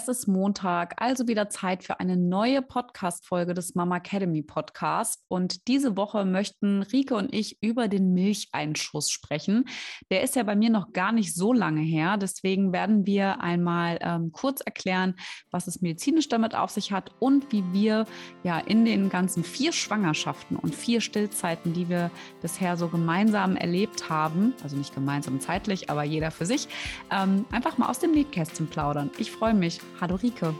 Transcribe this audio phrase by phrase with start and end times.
[0.00, 5.22] Es ist Montag, also wieder Zeit für eine neue Podcast-Folge des Mama Academy Podcast.
[5.28, 9.66] Und diese Woche möchten Rike und ich über den Milcheinschuss sprechen.
[10.10, 12.16] Der ist ja bei mir noch gar nicht so lange her.
[12.16, 15.16] Deswegen werden wir einmal ähm, kurz erklären,
[15.50, 18.06] was es medizinisch damit auf sich hat und wie wir
[18.42, 22.10] ja in den ganzen vier Schwangerschaften und vier Stillzeiten, die wir
[22.40, 26.68] bisher so gemeinsam erlebt haben, also nicht gemeinsam zeitlich, aber jeder für sich,
[27.10, 29.10] ähm, einfach mal aus dem Nähkästchen plaudern.
[29.18, 29.78] Ich freue mich.
[29.98, 30.54] Hallo Rike.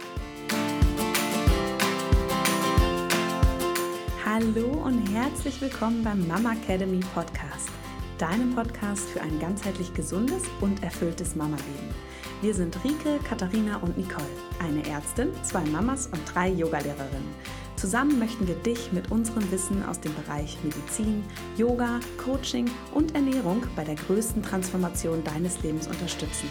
[4.25, 7.69] Hallo und herzlich willkommen beim Mama Academy Podcast,
[8.17, 11.95] deinem Podcast für ein ganzheitlich gesundes und erfülltes Mama-Leben.
[12.41, 14.25] Wir sind Rike, Katharina und Nicole,
[14.59, 17.35] eine Ärztin, zwei Mamas und drei Yogalehrerinnen.
[17.77, 21.25] Zusammen möchten wir dich mit unserem Wissen aus dem Bereich Medizin,
[21.57, 26.49] Yoga, Coaching und Ernährung bei der größten Transformation deines Lebens unterstützen.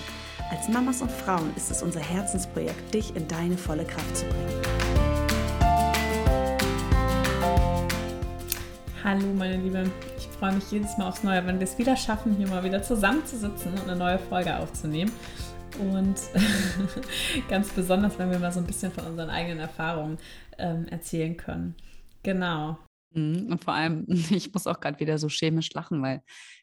[0.51, 4.61] Als Mamas und Frauen ist es unser Herzensprojekt, dich in deine volle Kraft zu bringen.
[9.03, 12.35] Hallo meine Liebe, ich freue mich jedes Mal aufs Neue, wenn wir es wieder schaffen,
[12.35, 15.11] hier mal wieder zusammenzusitzen und eine neue Folge aufzunehmen.
[15.77, 16.19] Und
[17.49, 20.17] ganz besonders, wenn wir mal so ein bisschen von unseren eigenen Erfahrungen
[20.57, 21.75] ähm, erzählen können.
[22.23, 22.79] Genau.
[23.11, 26.21] Mhm, und vor allem, ich muss auch gerade wieder so chemisch lachen, weil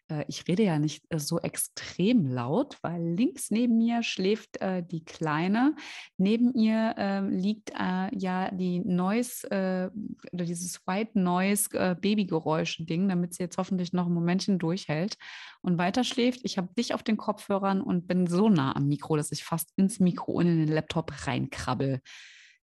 [0.09, 4.83] äh, ich rede ja nicht äh, so extrem laut, weil links neben mir schläft äh,
[4.83, 5.75] die Kleine.
[6.17, 9.91] Neben ihr ähm, liegt äh, ja die Noise äh,
[10.33, 15.17] oder dieses White Noise äh, Babygeräusche-Ding, damit sie jetzt hoffentlich noch ein Momentchen durchhält
[15.63, 16.41] und weiter schläft.
[16.45, 19.73] Ich habe dich auf den Kopfhörern und bin so nah am Mikro, dass ich fast
[19.77, 22.01] ins Mikro und in den Laptop reinkrabbel.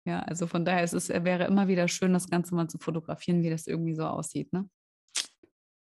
[0.06, 3.44] Ja, also von daher ist es wäre immer wieder schön, das Ganze mal zu fotografieren,
[3.44, 4.68] wie das irgendwie so aussieht, ne?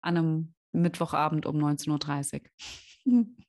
[0.02, 2.42] An einem Mittwochabend um 19.30
[3.06, 3.26] Uhr.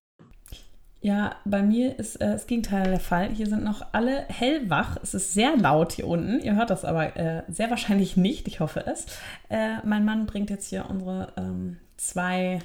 [1.06, 3.30] Ja, bei mir ist äh, das Gegenteil der Fall.
[3.30, 4.98] Hier sind noch alle hellwach.
[5.04, 6.40] Es ist sehr laut hier unten.
[6.40, 8.48] Ihr hört das aber äh, sehr wahrscheinlich nicht.
[8.48, 9.06] Ich hoffe es.
[9.50, 12.58] Äh, mein Mann bringt jetzt hier unsere ähm, zwei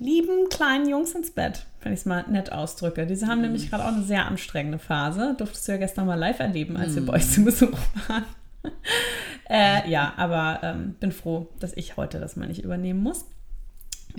[0.00, 3.06] lieben kleinen Jungs ins Bett, wenn ich es mal nett ausdrücke.
[3.06, 3.42] Diese haben mm.
[3.42, 5.34] nämlich gerade auch eine sehr anstrengende Phase.
[5.38, 6.94] Durftest du ja gestern mal live erleben, als mm.
[6.96, 7.78] wir bei euch zu Besuch
[8.08, 8.24] waren.
[9.50, 13.24] äh, ja, aber ähm, bin froh, dass ich heute das mal nicht übernehmen muss.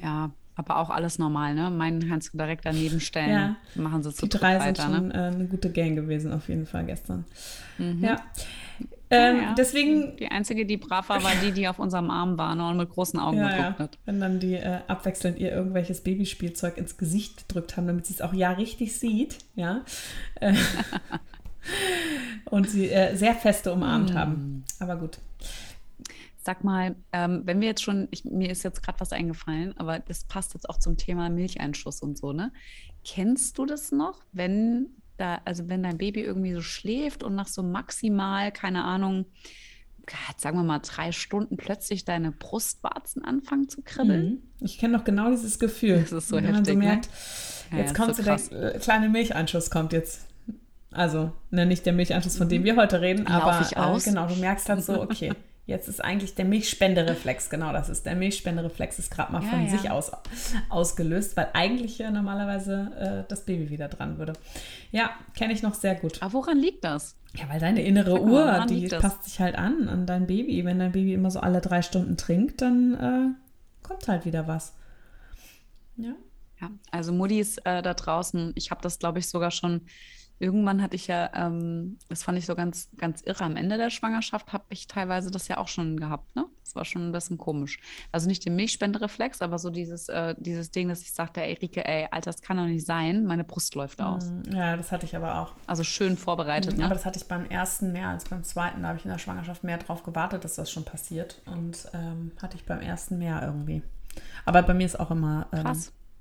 [0.02, 1.70] Ja, aber auch alles normal, ne?
[1.70, 3.30] Meinen kannst du direkt daneben stellen.
[3.30, 3.56] Ja.
[3.76, 5.14] Machen sie zu Die drei weiter, sind schon ne?
[5.14, 7.24] äh, eine gute Gang gewesen, auf jeden Fall gestern.
[7.78, 8.04] Mhm.
[8.04, 8.18] Ja.
[9.12, 10.18] Ähm, ja, Deswegen.
[10.18, 12.90] Die einzige, die brav war, war die, die auf unserem Arm war ne, und mit
[12.90, 13.98] großen Augen ja, geguckt hat.
[14.06, 18.22] Wenn dann die äh, abwechselnd ihr irgendwelches Babyspielzeug ins Gesicht gedrückt haben, damit sie es
[18.22, 19.84] auch ja richtig sieht, ja.
[20.36, 20.54] Äh,
[22.46, 24.18] und sie äh, sehr feste umarmt mm.
[24.18, 24.64] haben.
[24.80, 25.18] Aber gut.
[26.38, 30.00] Sag mal, ähm, wenn wir jetzt schon, ich, mir ist jetzt gerade was eingefallen, aber
[30.00, 32.52] das passt jetzt auch zum Thema Milcheinschuss und so, ne?
[33.04, 34.88] Kennst du das noch, wenn
[35.20, 39.26] da, also wenn dein Baby irgendwie so schläft und nach so maximal, keine Ahnung,
[40.38, 44.42] sagen wir mal drei Stunden plötzlich deine Brustwarzen anfangen zu kribbeln?
[44.60, 44.66] Mhm.
[44.66, 46.02] Ich kenne doch genau dieses Gefühl.
[46.02, 46.78] Das ist so wenn heftig, man so ne?
[46.78, 47.10] merkt,
[47.72, 47.80] ne?
[47.80, 50.26] jetzt ja, kommt so der äh, kleine Milcheinschuss kommt jetzt.
[50.92, 52.66] Also, ne, nicht der Milcheinschuss, von dem mhm.
[52.66, 54.08] wir heute reden, Lauf aber ich aus?
[54.08, 55.34] Äh, genau, du merkst halt so, okay,
[55.70, 58.06] Jetzt ist eigentlich der Milchspendereflex, genau das ist.
[58.06, 59.78] Der Milchspendereflex ist gerade mal von ja, ja.
[59.78, 60.12] sich aus
[60.70, 64.34] ausgelöst, weil eigentlich ja normalerweise äh, das Baby wieder dran würde.
[64.92, 66.24] Ja, kenne ich noch sehr gut.
[66.24, 67.16] Aber woran liegt das?
[67.36, 70.66] Ja, weil deine innere mal, Uhr, die passt sich halt an, an dein Baby.
[70.66, 74.74] Wenn dein Baby immer so alle drei Stunden trinkt, dann äh, kommt halt wieder was.
[75.98, 76.16] Ja.
[76.60, 79.82] Ja, also Muddis äh, da draußen, ich habe das, glaube ich, sogar schon
[80.40, 83.90] irgendwann hatte ich ja, ähm, das fand ich so ganz, ganz irre, am Ende der
[83.90, 86.46] Schwangerschaft habe ich teilweise das ja auch schon gehabt, ne?
[86.64, 87.80] Das war schon ein bisschen komisch.
[88.12, 91.84] Also nicht den Milchspendereflex, aber so dieses, äh, dieses Ding, dass ich sagte, ey Rike,
[91.86, 94.26] ey, Alter, das kann doch nicht sein, meine Brust läuft aus.
[94.30, 95.54] Mm, ja, das hatte ich aber auch.
[95.68, 96.86] Also schön vorbereitet, mhm, ne?
[96.86, 98.84] Aber das hatte ich beim ersten mehr als beim zweiten.
[98.84, 101.42] Da habe ich in der Schwangerschaft mehr drauf gewartet, dass das schon passiert.
[101.46, 103.82] Und ähm, hatte ich beim ersten mehr irgendwie.
[104.46, 105.74] Aber bei mir ist auch immer, ähm,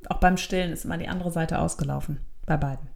[0.09, 2.21] auch beim Stillen ist immer die andere Seite ausgelaufen.
[2.47, 2.89] Bei beiden.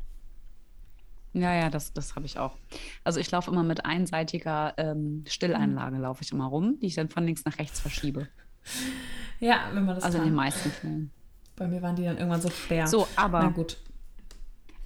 [1.34, 2.56] Ja, ja, das, das habe ich auch.
[3.04, 7.08] Also ich laufe immer mit einseitiger ähm, Stilleinlage, laufe ich immer rum, die ich dann
[7.08, 8.28] von links nach rechts verschiebe.
[9.40, 10.26] Ja, wenn man das Also kann.
[10.26, 11.10] in den meisten Fällen.
[11.56, 12.86] Bei mir waren die dann irgendwann so schwer.
[12.86, 13.40] So, aber.
[13.42, 13.78] Na gut.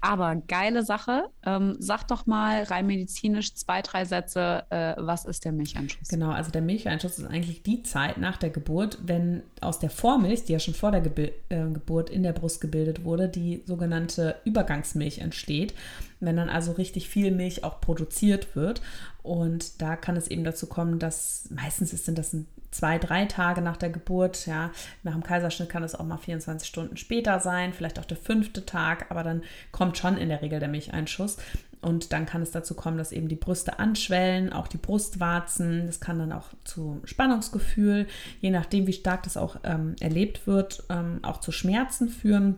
[0.00, 1.30] Aber geile Sache.
[1.44, 6.08] Ähm, sag doch mal rein medizinisch zwei, drei Sätze, äh, was ist der Milcheinschuss?
[6.08, 10.44] Genau, also der Milcheinschuss ist eigentlich die Zeit nach der Geburt, wenn aus der Vormilch,
[10.44, 14.36] die ja schon vor der Gebi äh, Geburt in der Brust gebildet wurde, die sogenannte
[14.44, 15.74] Übergangsmilch entsteht.
[16.20, 18.80] Wenn dann also richtig viel Milch auch produziert wird.
[19.22, 22.46] Und da kann es eben dazu kommen, dass meistens sind das ein
[22.76, 24.46] zwei, drei Tage nach der Geburt.
[24.46, 24.70] Ja,
[25.02, 28.66] nach dem Kaiserschnitt kann es auch mal 24 Stunden später sein, vielleicht auch der fünfte
[28.66, 29.42] Tag, aber dann
[29.72, 31.38] kommt schon in der Regel der Milcheinschuss.
[31.80, 35.86] Und dann kann es dazu kommen, dass eben die Brüste anschwellen, auch die Brustwarzen.
[35.86, 38.06] Das kann dann auch zu Spannungsgefühl,
[38.40, 42.56] je nachdem, wie stark das auch ähm, erlebt wird, ähm, auch zu Schmerzen führen.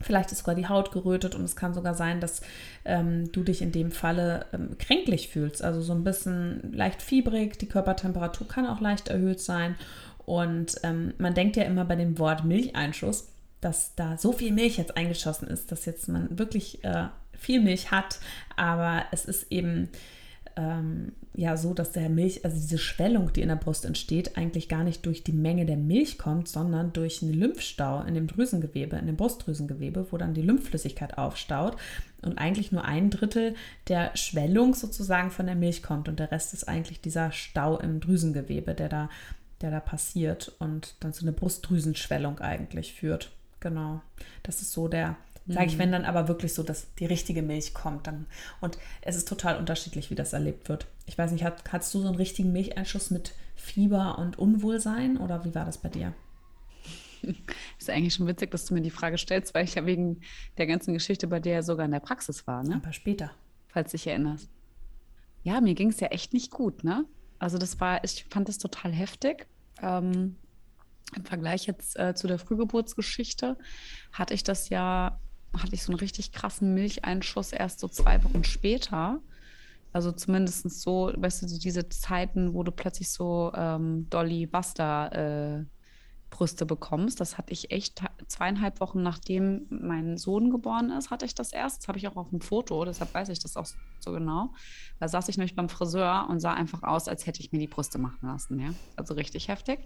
[0.00, 2.40] Vielleicht ist sogar die Haut gerötet und es kann sogar sein, dass
[2.84, 5.62] ähm, du dich in dem Falle ähm, kränklich fühlst.
[5.62, 9.76] Also so ein bisschen leicht fiebrig, die Körpertemperatur kann auch leicht erhöht sein.
[10.24, 13.28] Und ähm, man denkt ja immer bei dem Wort Milcheinschuss,
[13.60, 17.08] dass da so viel Milch jetzt eingeschossen ist, dass jetzt man wirklich äh,
[17.38, 18.20] viel Milch hat.
[18.56, 19.90] Aber es ist eben
[20.60, 24.68] ähm, ja so, dass der Milch, also diese Schwellung, die in der Brust entsteht, eigentlich
[24.68, 28.96] gar nicht durch die Menge der Milch kommt, sondern durch einen Lymphstau in dem Drüsengewebe,
[28.96, 31.76] in dem Brustdrüsengewebe, wo dann die Lymphflüssigkeit aufstaut
[32.22, 33.54] und eigentlich nur ein Drittel
[33.88, 38.00] der Schwellung sozusagen von der Milch kommt und der Rest ist eigentlich dieser Stau im
[38.00, 39.10] Drüsengewebe, der da,
[39.62, 43.30] der da passiert und dann so eine Brustdrüsenschwellung eigentlich führt.
[43.60, 44.02] Genau,
[44.42, 45.16] das ist so der
[45.52, 45.92] Sage ich, wenn mhm.
[45.92, 48.06] dann aber wirklich so, dass die richtige Milch kommt.
[48.06, 48.26] Dann,
[48.60, 50.86] und es ist total unterschiedlich, wie das erlebt wird.
[51.06, 55.44] Ich weiß nicht, hat, hattest du so einen richtigen Milcheinschuss mit Fieber und Unwohlsein oder
[55.44, 56.14] wie war das bei dir?
[57.78, 60.20] Ist eigentlich schon witzig, dass du mir die Frage stellst, weil ich ja wegen
[60.58, 62.62] der ganzen Geschichte bei dir sogar in der Praxis war.
[62.62, 62.76] Ne?
[62.76, 63.30] Aber später.
[63.68, 64.48] Falls du dich erinnerst.
[65.42, 67.04] Ja, mir ging es ja echt nicht gut, ne?
[67.38, 69.46] Also das war, ich fand das total heftig.
[69.80, 70.36] Ähm,
[71.16, 73.56] Im Vergleich jetzt äh, zu der Frühgeburtsgeschichte
[74.12, 75.18] hatte ich das ja
[75.56, 79.20] hatte ich so einen richtig krassen Milcheinschuss erst so zwei Wochen später.
[79.92, 85.64] Also zumindest so, weißt du, diese Zeiten, wo du plötzlich so ähm, Dolly Buster äh,
[86.30, 87.20] Brüste bekommst.
[87.20, 91.82] Das hatte ich echt zweieinhalb Wochen nachdem mein Sohn geboren ist, hatte ich das erst.
[91.82, 93.66] Das habe ich auch auf dem Foto, deshalb weiß ich das auch
[93.98, 94.54] so genau.
[95.00, 97.66] Da saß ich nämlich beim Friseur und sah einfach aus, als hätte ich mir die
[97.66, 98.58] Brüste machen lassen.
[98.58, 98.72] Ja?
[98.96, 99.80] Also richtig heftig.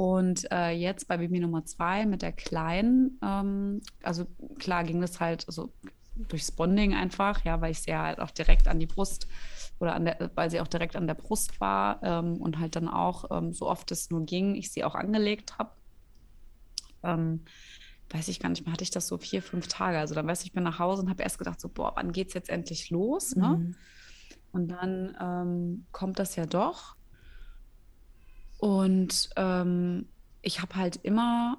[0.00, 4.24] Und äh, jetzt bei Baby Nummer zwei mit der Kleinen, ähm, also
[4.58, 5.74] klar ging das halt so
[6.16, 9.28] durchs Bonding einfach, ja, weil ich sie ja halt auch direkt an die Brust
[9.78, 12.88] oder an der, weil sie auch direkt an der Brust war ähm, und halt dann
[12.88, 15.72] auch, ähm, so oft es nur ging, ich sie auch angelegt habe.
[17.02, 17.44] Ähm,
[18.08, 19.98] weiß ich gar nicht mehr, hatte ich das so vier, fünf Tage.
[19.98, 22.12] Also dann weiß ich, ich bin nach Hause und habe erst gedacht, so, boah, wann
[22.12, 23.36] geht es jetzt endlich los?
[23.36, 23.48] Ne?
[23.48, 23.76] Mhm.
[24.52, 26.96] Und dann ähm, kommt das ja doch.
[28.60, 30.06] Und ähm,
[30.42, 31.58] ich habe halt immer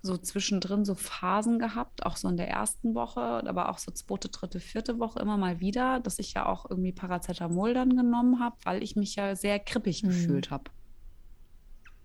[0.00, 4.28] so zwischendrin so Phasen gehabt, auch so in der ersten Woche, aber auch so zweite,
[4.28, 8.56] dritte, vierte Woche immer mal wieder, dass ich ja auch irgendwie Paracetamol dann genommen habe,
[8.64, 10.08] weil ich mich ja sehr krippig mhm.
[10.08, 10.70] gefühlt habe.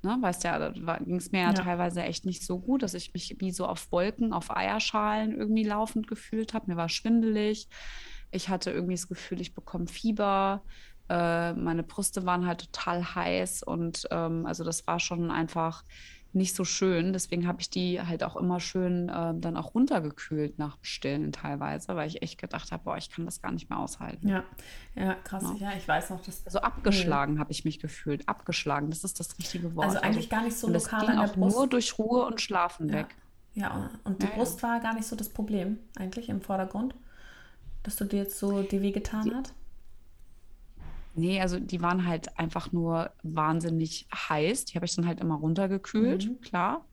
[0.01, 2.93] Ne, weißt ja, da ging es mir ja, ja, teilweise echt nicht so gut, dass
[2.93, 6.69] ich mich wie so auf Wolken, auf Eierschalen irgendwie laufend gefühlt habe.
[6.69, 7.69] Mir war schwindelig.
[8.29, 10.61] Ich hatte irgendwie das Gefühl, ich bekomme Fieber.
[11.09, 15.83] Äh, meine Brüste waren halt total heiß und ähm, also das war schon einfach
[16.33, 17.13] nicht so schön.
[17.13, 21.31] Deswegen habe ich die halt auch immer schön äh, dann auch runtergekühlt nach dem Stillen
[21.31, 24.27] teilweise, weil ich echt gedacht habe, boah, ich kann das gar nicht mehr aushalten.
[24.27, 24.43] Ja,
[24.95, 25.43] ja, krass.
[25.59, 26.45] Ja, ja ich weiß noch, dass.
[26.45, 28.27] Also abgeschlagen habe ich mich gefühlt.
[28.27, 29.87] Abgeschlagen, das ist das richtige Wort.
[29.87, 31.55] Also eigentlich gar nicht so und lokal das ging an der auch Brust.
[31.55, 32.95] nur durch Ruhe und Schlafen ja.
[32.95, 33.15] weg.
[33.53, 36.95] Ja, und die ja, Brust war gar nicht so das Problem eigentlich im Vordergrund,
[37.83, 39.53] dass du dir jetzt so die wehgetan die, hat.
[41.15, 44.65] Nee, also die waren halt einfach nur wahnsinnig heiß.
[44.65, 46.41] Die habe ich dann halt immer runtergekühlt, mhm.
[46.41, 46.85] klar.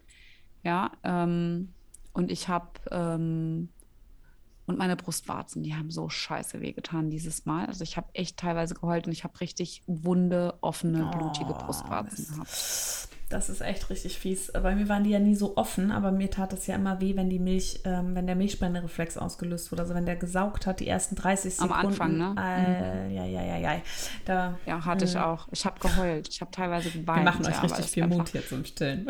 [0.63, 1.73] Ja, ähm,
[2.13, 3.71] und ich habe ähm,
[4.71, 7.67] und meine Brustwarzen, die haben so scheiße wehgetan dieses Mal.
[7.67, 12.25] Also ich habe echt teilweise geheult und ich habe richtig wunde, offene, blutige oh, Brustwarzen
[12.27, 13.10] gehabt.
[13.31, 14.51] Das ist echt richtig fies.
[14.53, 17.15] Bei mir waren die ja nie so offen, aber mir tat es ja immer weh,
[17.15, 19.83] wenn die Milch, ähm, wenn der Milchspendereflex ausgelöst wurde.
[19.83, 21.73] Also wenn der gesaugt hat, die ersten 30 Sekunden.
[21.73, 22.35] Am Anfang, ne?
[22.37, 23.15] Äh, mhm.
[23.15, 23.83] Ja, ja, ja, ja.
[24.25, 25.47] Da, ja, hatte äh, ich auch.
[25.53, 26.29] Ich habe geheult.
[26.29, 27.21] Ich habe teilweise geweint.
[27.21, 29.07] Wir machen euch ja, richtig viel Mut hier zum Stillen.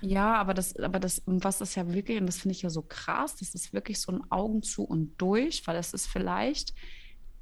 [0.00, 2.80] ja, aber das, aber das, was ist ja wirklich, und das finde ich ja so
[2.80, 6.72] krass, das ist wirklich so ein Augen zu und durch, weil es ist vielleicht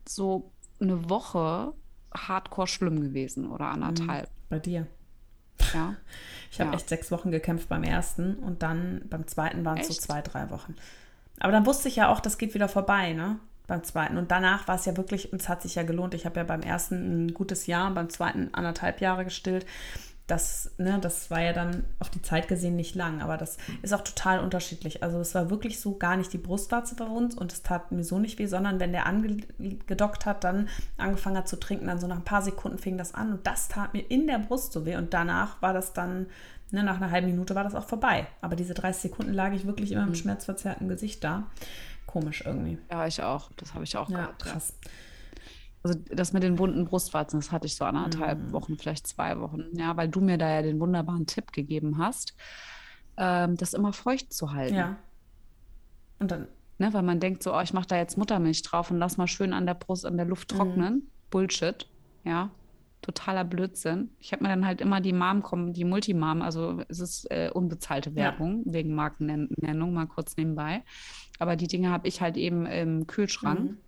[0.05, 1.75] so eine Woche
[2.13, 4.29] hardcore schlimm gewesen oder anderthalb.
[4.29, 4.87] Mhm bei dir.
[5.73, 5.97] Ja.
[6.53, 6.77] Ich habe ja.
[6.79, 10.51] echt sechs Wochen gekämpft beim ersten und dann beim zweiten waren es so zwei, drei
[10.51, 10.75] Wochen.
[11.39, 13.39] Aber dann wusste ich ja auch, das geht wieder vorbei, ne?
[13.69, 14.17] Beim zweiten.
[14.17, 16.13] Und danach war es ja wirklich, und es hat sich ja gelohnt.
[16.15, 19.65] Ich habe ja beim ersten ein gutes Jahr, beim zweiten anderthalb Jahre gestillt
[20.31, 23.93] das, ne, das war ja dann auf die Zeit gesehen nicht lang, aber das ist
[23.93, 25.03] auch total unterschiedlich.
[25.03, 28.05] Also es war wirklich so gar nicht die Brustwarze bei uns und es tat mir
[28.05, 32.07] so nicht weh, sondern wenn der angedockt hat, dann angefangen hat zu trinken, dann so
[32.07, 34.87] nach ein paar Sekunden fing das an und das tat mir in der Brust so
[34.87, 36.27] weh und danach war das dann,
[36.71, 38.27] ne, nach einer halben Minute war das auch vorbei.
[38.41, 40.11] Aber diese 30 Sekunden lag ich wirklich immer mhm.
[40.11, 41.49] mit schmerzverzerrtem Gesicht da.
[42.07, 42.79] Komisch irgendwie.
[42.91, 43.51] Ja, ich auch.
[43.57, 44.43] Das habe ich auch ja, gehabt.
[44.45, 44.75] Krass.
[44.85, 44.91] Ja.
[45.83, 48.53] Also das mit den bunten Brustwarzen, das hatte ich so anderthalb mhm.
[48.53, 49.65] Wochen, vielleicht zwei Wochen.
[49.73, 52.37] Ja, weil du mir da ja den wunderbaren Tipp gegeben hast,
[53.17, 54.75] ähm, das immer feucht zu halten.
[54.75, 54.97] Ja.
[56.19, 56.49] Und dann
[56.81, 59.29] ne, weil man denkt so, oh, ich mache da jetzt Muttermilch drauf und lass mal
[59.29, 60.57] schön an der Brust, an der Luft mhm.
[60.57, 60.95] trocknen.
[60.95, 61.03] Mhm.
[61.31, 61.87] Bullshit,
[62.25, 62.51] ja,
[63.03, 64.11] totaler Blödsinn.
[64.19, 68.17] Ich habe mir dann halt immer die Mom, die Multimam, also es ist äh, unbezahlte
[68.17, 68.73] Werbung ja.
[68.73, 70.83] wegen Markennennung, mal kurz nebenbei.
[71.39, 73.79] Aber die Dinge habe ich halt eben im Kühlschrank, mhm.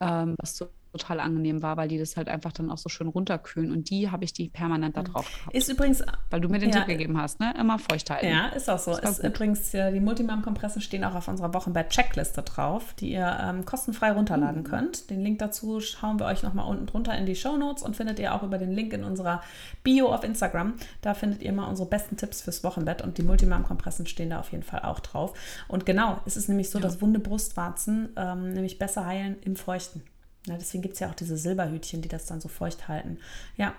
[0.00, 3.08] ähm, was so total angenehm war, weil die das halt einfach dann auch so schön
[3.08, 3.70] runterkühlen.
[3.72, 5.54] Und die habe ich die permanent da drauf gehabt.
[5.54, 6.02] Ist übrigens.
[6.30, 7.54] Weil du mir den ja, Tipp gegeben hast, ne?
[7.58, 8.26] Immer feucht halten.
[8.26, 8.92] Ja, ist auch so.
[8.92, 13.64] Ist, ist übrigens, ja, die Multimam-Kompressen stehen auch auf unserer Wochenbett-Checkliste drauf, die ihr ähm,
[13.64, 14.66] kostenfrei runterladen mhm.
[14.66, 15.10] könnt.
[15.10, 18.18] Den Link dazu schauen wir euch nochmal unten drunter in die Show Notes und findet
[18.18, 19.42] ihr auch über den Link in unserer
[19.82, 20.74] Bio auf Instagram.
[21.02, 24.52] Da findet ihr mal unsere besten Tipps fürs Wochenbett und die Multimam-Kompressen stehen da auf
[24.52, 25.34] jeden Fall auch drauf.
[25.68, 26.82] Und genau, es ist nämlich so, ja.
[26.82, 30.02] dass wunde Brustwarzen ähm, nämlich besser heilen im Feuchten.
[30.46, 33.18] Ja, deswegen gibt es ja auch diese Silberhütchen, die das dann so feucht halten.
[33.56, 33.74] Ja.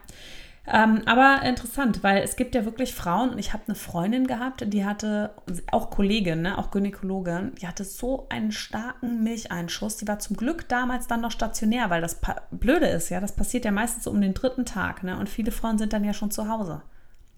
[0.67, 4.63] Ähm, aber interessant, weil es gibt ja wirklich Frauen und ich habe eine Freundin gehabt,
[4.71, 5.31] die hatte,
[5.71, 9.97] auch Kollegin, ne, auch Gynäkologin, die hatte so einen starken Milcheinschuss.
[9.97, 13.65] Die war zum Glück damals dann noch stationär, weil das Blöde ist, ja, das passiert
[13.65, 16.29] ja meistens so um den dritten Tag, ne, und viele Frauen sind dann ja schon
[16.29, 16.83] zu Hause.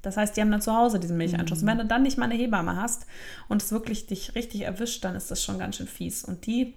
[0.01, 1.61] Das heißt, die haben dann zu Hause diesen Milcheinschuss.
[1.61, 1.63] Mhm.
[1.63, 3.07] Und wenn du dann nicht mal eine Hebamme hast
[3.47, 6.25] und es wirklich dich richtig erwischt, dann ist das schon ganz schön fies.
[6.25, 6.75] Und die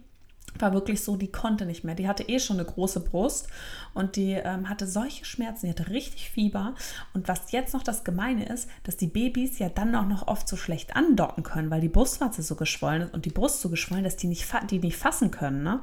[0.61, 1.95] war wirklich so, die konnte nicht mehr.
[1.95, 3.49] Die hatte eh schon eine große Brust
[3.95, 6.75] und die ähm, hatte solche Schmerzen, die hatte richtig Fieber.
[7.15, 10.49] Und was jetzt noch das Gemeine ist, dass die Babys ja dann auch noch oft
[10.49, 14.05] so schlecht andocken können, weil die Brustwarze so geschwollen ist und die Brust so geschwollen,
[14.05, 15.63] dass die nicht, die nicht fassen können.
[15.63, 15.81] Ne?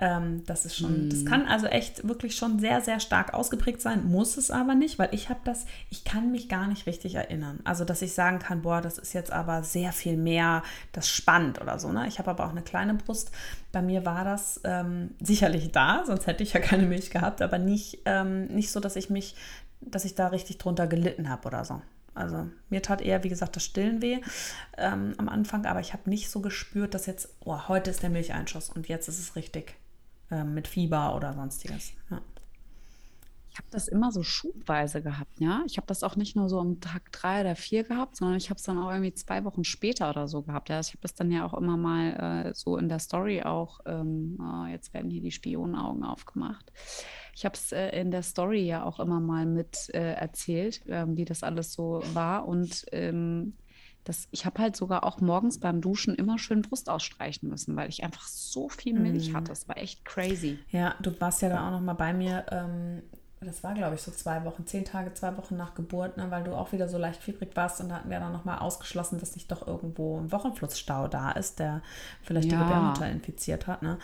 [0.00, 1.10] Ähm, das ist schon, mm.
[1.10, 4.98] das kann also echt wirklich schon sehr, sehr stark ausgeprägt sein, muss es aber nicht,
[4.98, 7.58] weil ich habe das, ich kann mich gar nicht richtig erinnern.
[7.64, 10.62] Also, dass ich sagen kann, boah, das ist jetzt aber sehr viel mehr,
[10.92, 11.90] das spannt oder so.
[11.90, 12.06] Ne?
[12.06, 13.32] Ich habe aber auch eine kleine Brust.
[13.72, 17.58] Bei mir war das ähm, sicherlich da, sonst hätte ich ja keine Milch gehabt, aber
[17.58, 19.34] nicht, ähm, nicht so, dass ich mich,
[19.80, 21.82] dass ich da richtig drunter gelitten habe oder so.
[22.14, 24.20] Also mir tat eher, wie gesagt, das Stillen weh
[24.76, 28.10] ähm, am Anfang, aber ich habe nicht so gespürt, dass jetzt, oh, heute ist der
[28.10, 29.74] Milcheinschuss und jetzt ist es richtig
[30.30, 31.92] äh, mit Fieber oder sonstiges.
[32.10, 32.20] Ja.
[33.50, 35.64] Ich habe das immer so schubweise gehabt, ja.
[35.66, 38.50] Ich habe das auch nicht nur so am Tag drei oder vier gehabt, sondern ich
[38.50, 40.68] habe es dann auch irgendwie zwei Wochen später oder so gehabt.
[40.68, 43.80] Ja, ich habe das dann ja auch immer mal äh, so in der Story auch,
[43.84, 46.70] ähm, oh, jetzt werden hier die Spionenaugen aufgemacht.
[47.34, 51.16] Ich habe es äh, in der Story ja auch immer mal mit äh, erzählt, ähm,
[51.16, 52.46] wie das alles so war.
[52.46, 53.54] Und ähm,
[54.08, 57.90] das, ich habe halt sogar auch morgens beim Duschen immer schön Brust ausstreichen müssen, weil
[57.90, 59.36] ich einfach so viel Milch mm.
[59.36, 59.48] hatte.
[59.48, 60.58] Das war echt crazy.
[60.70, 62.46] Ja, du warst ja dann auch noch mal bei mir.
[62.50, 63.02] Ähm,
[63.40, 66.42] das war, glaube ich, so zwei Wochen, zehn Tage, zwei Wochen nach Geburt, ne, weil
[66.42, 69.20] du auch wieder so leicht fiebrig warst und da hatten wir dann noch mal ausgeschlossen,
[69.20, 71.82] dass nicht doch irgendwo ein Wochenflussstau da ist, der
[72.22, 72.56] vielleicht ja.
[72.58, 73.82] die Gebärmutter infiziert hat.
[73.82, 73.98] Ne?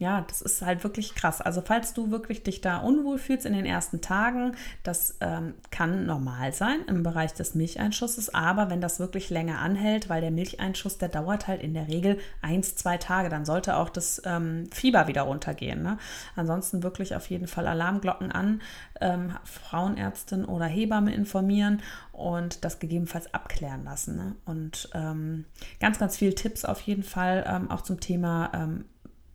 [0.00, 1.42] Ja, das ist halt wirklich krass.
[1.42, 6.06] Also falls du wirklich dich da unwohl fühlst in den ersten Tagen, das ähm, kann
[6.06, 10.96] normal sein im Bereich des Milcheinschusses, aber wenn das wirklich länger anhält, weil der Milcheinschuss,
[10.96, 15.06] der dauert halt in der Regel eins, zwei Tage, dann sollte auch das ähm, Fieber
[15.06, 15.82] wieder runtergehen.
[15.82, 15.98] Ne?
[16.34, 18.62] Ansonsten wirklich auf jeden Fall Alarmglocken an,
[19.02, 24.16] ähm, Frauenärztin oder Hebamme informieren und das gegebenenfalls abklären lassen.
[24.16, 24.34] Ne?
[24.46, 25.44] Und ähm,
[25.78, 28.89] ganz, ganz viele Tipps auf jeden Fall ähm, auch zum Thema ähm, äh,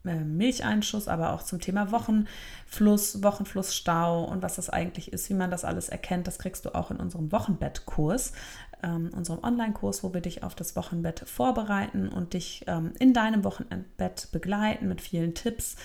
[0.05, 5.65] Milcheinschuss, aber auch zum Thema Wochenfluss, Wochenflussstau und was das eigentlich ist, wie man das
[5.65, 8.33] alles erkennt, das kriegst du auch in unserem Wochenbettkurs,
[8.83, 13.43] ähm, unserem Online-Kurs, wo wir dich auf das Wochenbett vorbereiten und dich ähm, in deinem
[13.43, 15.75] Wochenbett begleiten mit vielen Tipps.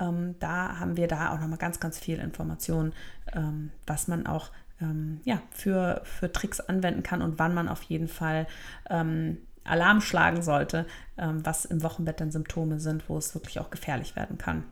[0.00, 2.92] Ähm, da haben wir da auch nochmal ganz, ganz viel Informationen,
[3.34, 7.82] ähm, was man auch ähm, ja, für, für Tricks anwenden kann und wann man auf
[7.82, 8.46] jeden Fall
[8.90, 13.70] ähm, Alarm schlagen sollte, ähm, was im Wochenbett dann Symptome sind, wo es wirklich auch
[13.70, 14.64] gefährlich werden kann.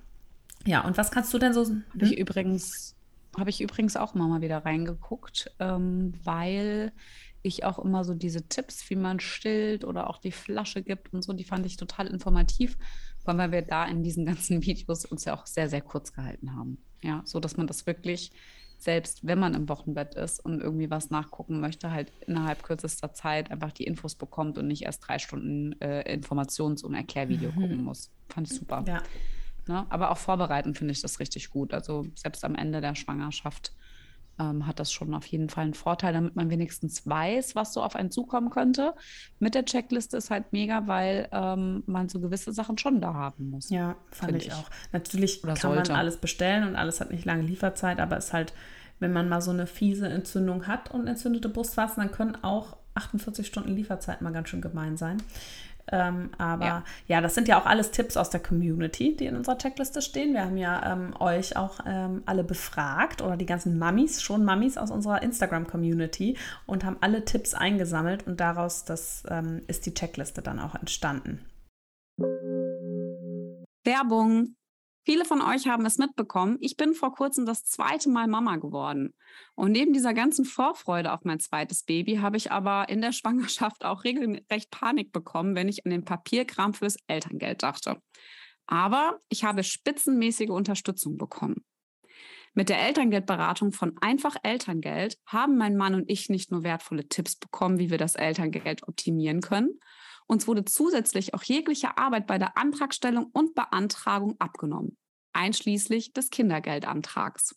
[0.67, 1.67] Ja, und was kannst du denn so?
[1.67, 1.85] Hm?
[2.01, 2.97] Ich übrigens,
[3.37, 6.93] habe ich übrigens auch mal wieder reingeguckt, ähm, weil
[7.43, 11.23] ich auch immer so diese Tipps, wie man stillt oder auch die Flasche gibt und
[11.23, 12.79] so, die fand ich total informativ,
[13.25, 16.79] weil wir da in diesen ganzen Videos uns ja auch sehr, sehr kurz gehalten haben.
[17.03, 18.33] Ja, so dass man das wirklich
[18.85, 23.51] selbst wenn man im Wochenbett ist und irgendwie was nachgucken möchte, halt innerhalb kürzester Zeit
[23.51, 27.55] einfach die Infos bekommt und nicht erst drei Stunden äh, Informations- und Erklärvideo mhm.
[27.55, 28.11] gucken muss.
[28.29, 28.85] Fand ich super.
[28.87, 29.03] Ja.
[29.67, 29.87] Ne?
[29.89, 31.73] Aber auch vorbereiten finde ich das richtig gut.
[31.73, 33.73] Also selbst am Ende der Schwangerschaft
[34.39, 37.83] ähm, hat das schon auf jeden Fall einen Vorteil, damit man wenigstens weiß, was so
[37.83, 38.95] auf einen zukommen könnte.
[39.39, 43.51] Mit der Checkliste ist halt mega, weil ähm, man so gewisse Sachen schon da haben
[43.51, 43.71] muss.
[43.71, 44.71] Ja, fand ich, ich, auch.
[44.93, 45.93] Natürlich Oder kann sollte.
[45.93, 48.53] man alles bestellen und alles hat nicht lange Lieferzeit, aber es ist halt,
[49.01, 53.47] wenn man mal so eine fiese Entzündung hat und entzündete Brustwarzen, dann können auch 48
[53.47, 55.19] Stunden Lieferzeit mal ganz schön gemein sein.
[55.93, 56.85] Ähm, aber ja.
[57.07, 57.21] ja.
[57.21, 60.33] das sind ja auch alles Tipps aus der Community, die in unserer Checkliste stehen.
[60.33, 64.79] Wir haben ja ähm, euch auch ähm, alle befragt oder die ganzen Mummies, schon Mummies
[64.79, 66.37] aus unserer Instagram-Community
[66.67, 71.45] und haben alle Tipps eingesammelt und daraus das, ähm, ist die Checkliste dann auch entstanden.
[73.85, 74.55] Werbung.
[75.05, 76.57] Viele von euch haben es mitbekommen.
[76.61, 79.13] Ich bin vor kurzem das zweite Mal Mama geworden.
[79.55, 83.85] Und neben dieser ganzen Vorfreude auf mein zweites Baby habe ich aber in der Schwangerschaft
[83.85, 88.01] auch regelrecht Panik bekommen, wenn ich an den Papierkram fürs Elterngeld dachte.
[88.67, 91.65] Aber ich habe spitzenmäßige Unterstützung bekommen.
[92.55, 97.37] Mit der Elterngeldberatung von Einfach Elterngeld haben mein Mann und ich nicht nur wertvolle Tipps
[97.37, 99.81] bekommen, wie wir das Elterngeld optimieren können,
[100.27, 104.97] uns wurde zusätzlich auch jegliche Arbeit bei der Antragstellung und Beantragung abgenommen,
[105.33, 107.55] einschließlich des Kindergeldantrags.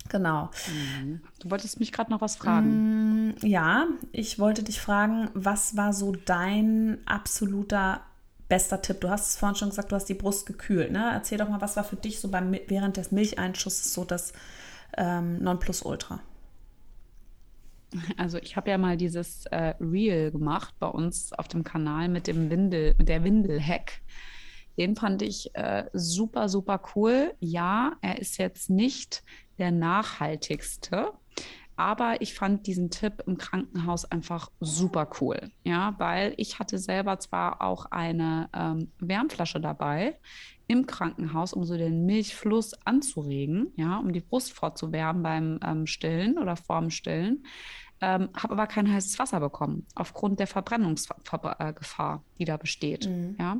[0.09, 0.49] Genau.
[0.67, 1.21] Mhm.
[1.39, 3.29] Du wolltest mich gerade noch was fragen.
[3.29, 8.01] Mm, ja, ich wollte dich fragen, was war so dein absoluter
[8.47, 9.01] bester Tipp?
[9.01, 10.91] Du hast es vorhin schon gesagt, du hast die Brust gekühlt.
[10.91, 11.11] Ne?
[11.13, 14.33] Erzähl doch mal, was war für dich so beim, während des Milcheinschusses so das
[14.97, 16.19] ähm, Nonplusultra?
[18.17, 22.27] Also ich habe ja mal dieses äh, Reel gemacht bei uns auf dem Kanal mit
[22.27, 24.01] dem Windel, mit der Windel-Hack.
[24.77, 27.33] Den fand ich äh, super, super cool.
[27.39, 29.23] Ja, er ist jetzt nicht
[29.57, 31.11] der nachhaltigste.
[31.75, 35.51] Aber ich fand diesen Tipp im Krankenhaus einfach super cool.
[35.63, 40.17] Ja, weil ich hatte selber zwar auch eine ähm, Wärmflasche dabei
[40.67, 46.37] im Krankenhaus, um so den Milchfluss anzuregen, ja, um die Brust vorzuwärmen beim ähm, Stillen
[46.37, 47.45] oder vorm Stillen.
[47.99, 53.07] Ähm, habe aber kein heißes Wasser bekommen, aufgrund der Verbrennungsgefahr, die da besteht.
[53.07, 53.35] Mhm.
[53.39, 53.57] Ja.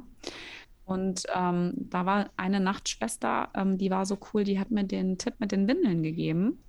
[0.88, 5.18] Und ähm, da war eine Nachtschwester, ähm, die war so cool, die hat mir den
[5.18, 6.64] Tipp mit den Windeln gegeben.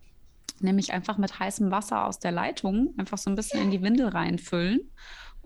[0.61, 4.09] Nämlich einfach mit heißem Wasser aus der Leitung einfach so ein bisschen in die Windel
[4.09, 4.81] reinfüllen,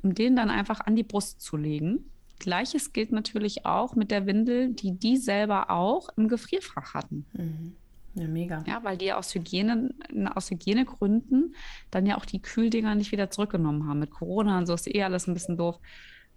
[0.03, 2.11] um den dann einfach an die Brust zu legen.
[2.39, 7.27] Gleiches gilt natürlich auch mit der Windel, die die selber auch im Gefrierfach hatten.
[7.35, 7.77] Mhm.
[8.15, 8.65] Ja, mega.
[8.67, 9.91] Ja, weil die aus, Hygiene,
[10.35, 11.55] aus Hygienegründen
[11.91, 13.99] dann ja auch die Kühldinger nicht wieder zurückgenommen haben.
[13.99, 15.79] Mit Corona und so ist eh alles ein bisschen doof.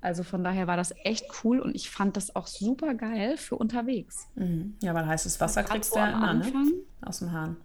[0.05, 3.55] Also von daher war das echt cool und ich fand das auch super geil für
[3.55, 4.27] unterwegs.
[4.35, 4.75] Mhm.
[4.83, 6.45] Ja, weil heißes Wasser kriegst du ja immer, ne?
[6.45, 6.73] Anfang, ne?
[7.01, 7.57] Aus dem Hahn.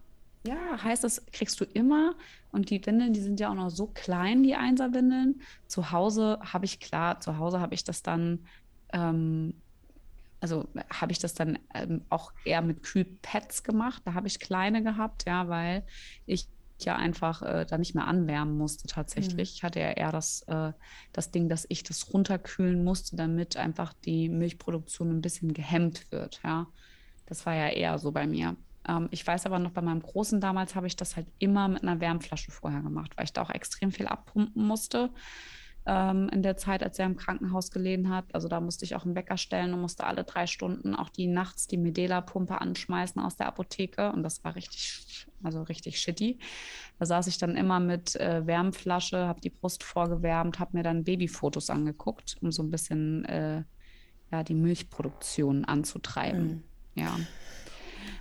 [0.46, 2.14] Ja, heißt das kriegst du immer.
[2.50, 5.42] Und die Windeln, die sind ja auch noch so klein, die Einserwindeln.
[5.66, 8.46] Zu Hause habe ich, klar, zu Hause habe ich das dann,
[8.94, 9.52] ähm,
[10.40, 14.00] also habe ich das dann ähm, auch eher mit Kühlpads gemacht.
[14.06, 15.84] Da habe ich kleine gehabt, ja, weil
[16.24, 16.48] ich
[16.84, 19.34] ja einfach äh, da nicht mehr anwärmen musste tatsächlich.
[19.34, 19.40] Mhm.
[19.40, 20.72] Ich hatte ja eher das, äh,
[21.12, 26.40] das Ding, dass ich das runterkühlen musste, damit einfach die Milchproduktion ein bisschen gehemmt wird.
[26.44, 26.66] Ja,
[27.26, 28.56] das war ja eher so bei mir.
[28.88, 31.82] Ähm, ich weiß aber noch, bei meinem Großen damals habe ich das halt immer mit
[31.82, 35.10] einer Wärmflasche vorher gemacht, weil ich da auch extrem viel abpumpen musste
[35.90, 38.24] ähm, in der Zeit, als er im Krankenhaus gelegen hat.
[38.32, 41.26] Also da musste ich auch einen Wecker stellen und musste alle drei Stunden auch die
[41.26, 44.12] nachts die Medela-Pumpe anschmeißen aus der Apotheke.
[44.12, 46.38] Und das war richtig, also richtig shitty.
[47.00, 51.02] Da saß ich dann immer mit äh, Wärmflasche, habe die Brust vorgewärmt, habe mir dann
[51.02, 53.64] Babyfotos angeguckt, um so ein bisschen äh,
[54.30, 56.48] ja, die Milchproduktion anzutreiben.
[56.48, 56.62] Mhm.
[56.94, 57.18] Ja.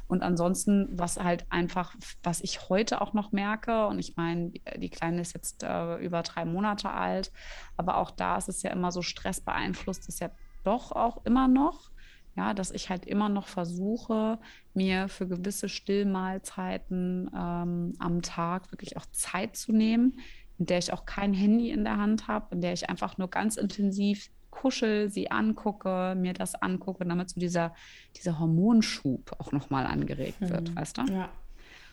[0.09, 4.89] Und ansonsten, was halt einfach, was ich heute auch noch merke, und ich meine, die
[4.89, 7.31] Kleine ist jetzt äh, über drei Monate alt,
[7.77, 10.31] aber auch da ist es ja immer so Stress beeinflusst, ist ja
[10.63, 11.91] doch auch immer noch.
[12.35, 14.39] Ja, dass ich halt immer noch versuche,
[14.73, 20.19] mir für gewisse Stillmahlzeiten ähm, am Tag wirklich auch Zeit zu nehmen,
[20.57, 23.29] in der ich auch kein Handy in der Hand habe, in der ich einfach nur
[23.29, 27.73] ganz intensiv kuschel, sie angucke, mir das angucke, damit so dieser,
[28.15, 30.75] dieser Hormonschub auch nochmal angeregt wird, mhm.
[30.75, 31.01] weißt du?
[31.11, 31.29] Ja.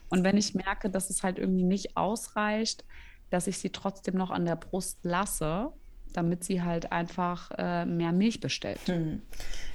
[0.09, 2.85] Und wenn ich merke, dass es halt irgendwie nicht ausreicht,
[3.31, 5.73] dass ich sie trotzdem noch an der Brust lasse,
[6.13, 8.81] damit sie halt einfach äh, mehr Milch bestellt.
[8.89, 9.23] Mhm.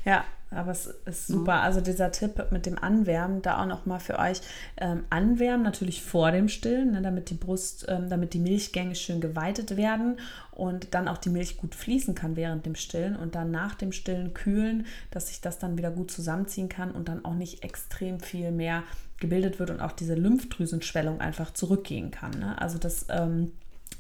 [0.06, 1.56] Ja, aber es ist super.
[1.56, 1.64] Mhm.
[1.64, 4.42] Also dieser Tipp mit dem Anwärmen, da auch nochmal für euch.
[4.78, 9.22] Ähm, anwärmen natürlich vor dem Stillen, ne, damit die Brust, ähm, damit die Milchgänge schön
[9.22, 10.18] geweitet werden
[10.52, 13.94] und dann auch die Milch gut fließen kann während dem Stillen und dann nach dem
[13.94, 18.20] Stillen kühlen, dass sich das dann wieder gut zusammenziehen kann und dann auch nicht extrem
[18.20, 18.84] viel mehr
[19.20, 22.32] gebildet wird und auch diese Lymphdrüsenschwellung einfach zurückgehen kann.
[22.32, 22.60] Ne?
[22.62, 23.54] Also das ähm,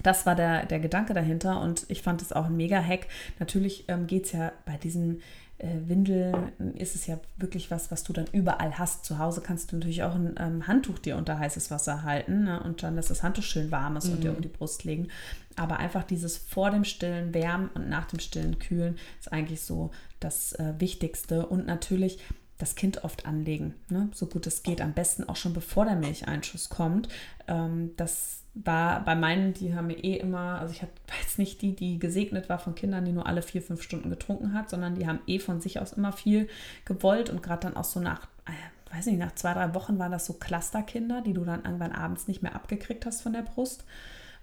[0.03, 3.07] das war der, der Gedanke dahinter und ich fand es auch ein Mega-Hack.
[3.39, 5.21] Natürlich ähm, geht es ja bei diesen
[5.61, 9.05] äh, Windeln ist es ja wirklich was, was du dann überall hast.
[9.05, 12.61] Zu Hause kannst du natürlich auch ein ähm, Handtuch dir unter heißes Wasser halten ne?
[12.63, 14.13] und dann, dass das Handtuch schön warm ist mhm.
[14.13, 14.37] und dir mhm.
[14.37, 15.09] um die Brust legen.
[15.55, 19.91] Aber einfach dieses vor dem Stillen wärmen und nach dem Stillen kühlen ist eigentlich so
[20.19, 21.45] das äh, Wichtigste.
[21.45, 22.17] Und natürlich
[22.57, 24.09] das Kind oft anlegen, ne?
[24.13, 24.81] so gut es geht.
[24.81, 27.07] Am besten auch schon bevor der Milcheinschuss kommt.
[27.47, 30.89] Ähm, das war bei meinen, die haben mir eh immer, also ich war
[31.21, 34.53] jetzt nicht die, die gesegnet war von Kindern, die nur alle vier, fünf Stunden getrunken
[34.53, 36.47] hat, sondern die haben eh von sich aus immer viel
[36.85, 40.11] gewollt und gerade dann auch so nach, äh, weiß nicht, nach zwei, drei Wochen waren
[40.11, 43.85] das so Clusterkinder, die du dann irgendwann abends nicht mehr abgekriegt hast von der Brust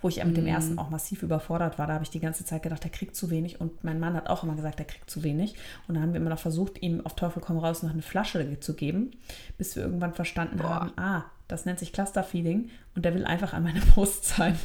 [0.00, 0.78] wo ich ja mit dem ersten mhm.
[0.78, 1.86] auch massiv überfordert war.
[1.86, 3.60] Da habe ich die ganze Zeit gedacht, der kriegt zu wenig.
[3.60, 5.54] Und mein Mann hat auch immer gesagt, der kriegt zu wenig.
[5.86, 8.60] Und dann haben wir immer noch versucht, ihm auf Teufel komm raus noch eine Flasche
[8.60, 9.10] zu geben,
[9.56, 10.68] bis wir irgendwann verstanden Boah.
[10.68, 14.58] haben, ah, das nennt sich Clusterfeeding und der will einfach an meine Brust sein.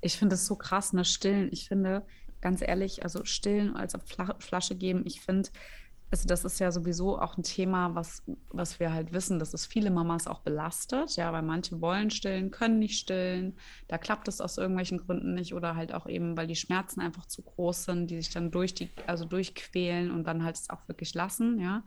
[0.00, 1.48] ich finde es so krass, ne, stillen.
[1.52, 2.04] Ich finde,
[2.40, 3.96] ganz ehrlich, also stillen als
[4.38, 5.50] Flasche geben, ich finde,
[6.12, 9.64] also das ist ja sowieso auch ein Thema, was, was wir halt wissen, dass es
[9.64, 14.40] viele Mamas auch belastet, ja, weil manche wollen stillen, können nicht stillen, da klappt es
[14.40, 18.10] aus irgendwelchen Gründen nicht oder halt auch eben, weil die Schmerzen einfach zu groß sind,
[18.10, 21.84] die sich dann durch die, also durchquälen und dann halt es auch wirklich lassen, ja.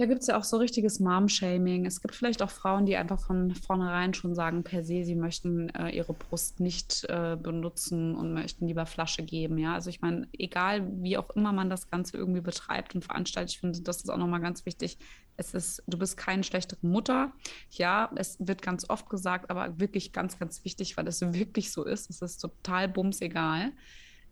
[0.00, 1.84] Da gibt es ja auch so richtiges Mom-Shaming.
[1.84, 5.68] Es gibt vielleicht auch Frauen, die einfach von vornherein schon sagen, per se, sie möchten
[5.74, 9.58] äh, ihre Brust nicht äh, benutzen und möchten lieber Flasche geben.
[9.58, 13.52] Ja, also ich meine, egal wie auch immer man das Ganze irgendwie betreibt und veranstaltet,
[13.52, 14.96] ich finde, das ist auch nochmal ganz wichtig.
[15.36, 17.34] Es ist, du bist keine schlechtere Mutter.
[17.70, 21.84] Ja, es wird ganz oft gesagt, aber wirklich ganz, ganz wichtig, weil es wirklich so
[21.84, 22.08] ist.
[22.08, 23.72] Es ist total bumsegal.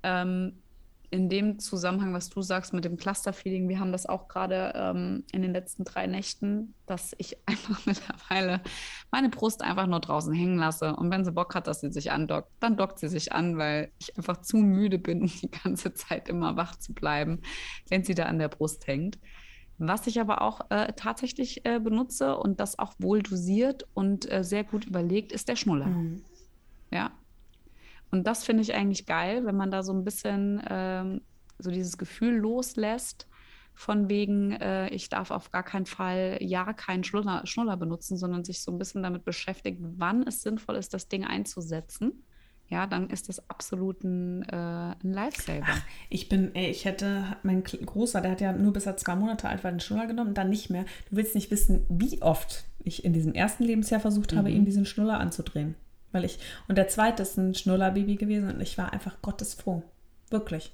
[0.02, 0.62] Ähm,
[1.11, 5.25] in dem Zusammenhang, was du sagst mit dem Cluster-Feeling, wir haben das auch gerade ähm,
[5.33, 8.61] in den letzten drei Nächten, dass ich einfach mittlerweile
[9.11, 10.94] meine Brust einfach nur draußen hängen lasse.
[10.94, 13.90] Und wenn sie Bock hat, dass sie sich andockt, dann dockt sie sich an, weil
[13.99, 17.40] ich einfach zu müde bin, die ganze Zeit immer wach zu bleiben,
[17.88, 19.18] wenn sie da an der Brust hängt.
[19.79, 24.42] Was ich aber auch äh, tatsächlich äh, benutze und das auch wohl dosiert und äh,
[24.42, 25.87] sehr gut überlegt, ist der Schnuller.
[25.87, 26.25] Mhm.
[26.90, 27.12] Ja,
[28.11, 31.21] und das finde ich eigentlich geil, wenn man da so ein bisschen ähm,
[31.59, 33.29] so dieses Gefühl loslässt,
[33.79, 38.44] von wegen, äh, ich darf auf gar keinen Fall ja keinen Schnuller, Schnuller benutzen, sondern
[38.44, 42.25] sich so ein bisschen damit beschäftigt, wann es sinnvoll ist, das Ding einzusetzen.
[42.66, 45.64] Ja, dann ist das absolut ein, äh, ein Lifesaver.
[45.64, 49.14] Ach, ich bin, ey, ich hätte, mein Großer, der hat ja nur bis er zwei
[49.14, 50.85] Monate alt war, den Schnuller genommen dann nicht mehr.
[51.09, 54.57] Du willst nicht wissen, wie oft ich in diesem ersten Lebensjahr versucht habe, mhm.
[54.57, 55.77] ihm diesen Schnuller anzudrehen.
[56.12, 59.83] Weil ich, und der zweite ist ein Schnullerbaby gewesen und ich war einfach gottesfroh.
[60.31, 60.73] Wirklich.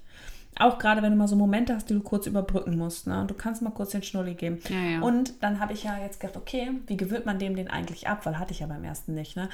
[0.57, 3.07] Auch gerade wenn du mal so Momente hast, die du kurz überbrücken musst.
[3.07, 3.25] Ne?
[3.27, 4.59] Du kannst mal kurz den Schnulli geben.
[4.69, 5.01] Ja, ja.
[5.01, 8.25] Und dann habe ich ja jetzt gedacht, okay, wie gewöhnt man dem den eigentlich ab?
[8.25, 9.35] Weil hatte ich ja beim ersten nicht.
[9.35, 9.49] Ne?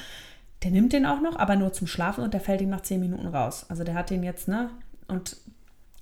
[0.63, 2.99] Der nimmt den auch noch, aber nur zum Schlafen und der fällt ihm nach zehn
[2.99, 3.65] Minuten raus.
[3.69, 4.69] Also der hat den jetzt, ne?
[5.07, 5.37] Und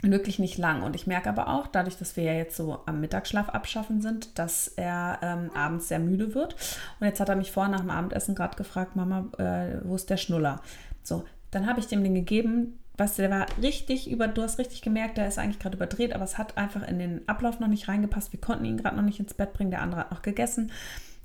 [0.02, 0.82] wirklich nicht lang.
[0.82, 4.38] Und ich merke aber auch, dadurch, dass wir ja jetzt so am Mittagsschlaf abschaffen sind,
[4.40, 6.56] dass er ähm, abends sehr müde wird.
[7.00, 10.10] Und jetzt hat er mich vorher nach dem Abendessen gerade gefragt, Mama, äh, wo ist
[10.10, 10.62] der Schnuller?
[11.04, 12.80] So, dann habe ich dem den gegeben.
[12.98, 16.14] Weißt du, der war richtig über, du hast richtig gemerkt, der ist eigentlich gerade überdreht,
[16.14, 18.34] aber es hat einfach in den Ablauf noch nicht reingepasst.
[18.34, 20.72] Wir konnten ihn gerade noch nicht ins Bett bringen, der andere hat noch gegessen.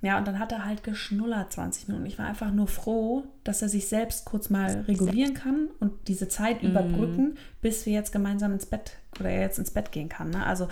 [0.02, 2.04] Ja, und dann hat er halt geschnullert 20 Minuten.
[2.04, 6.28] Ich war einfach nur froh, dass er sich selbst kurz mal regulieren kann und diese
[6.28, 6.66] Zeit mm.
[6.66, 10.28] überbrücken, bis wir jetzt gemeinsam ins Bett oder er jetzt ins Bett gehen kann.
[10.28, 10.44] Ne?
[10.44, 10.68] Also,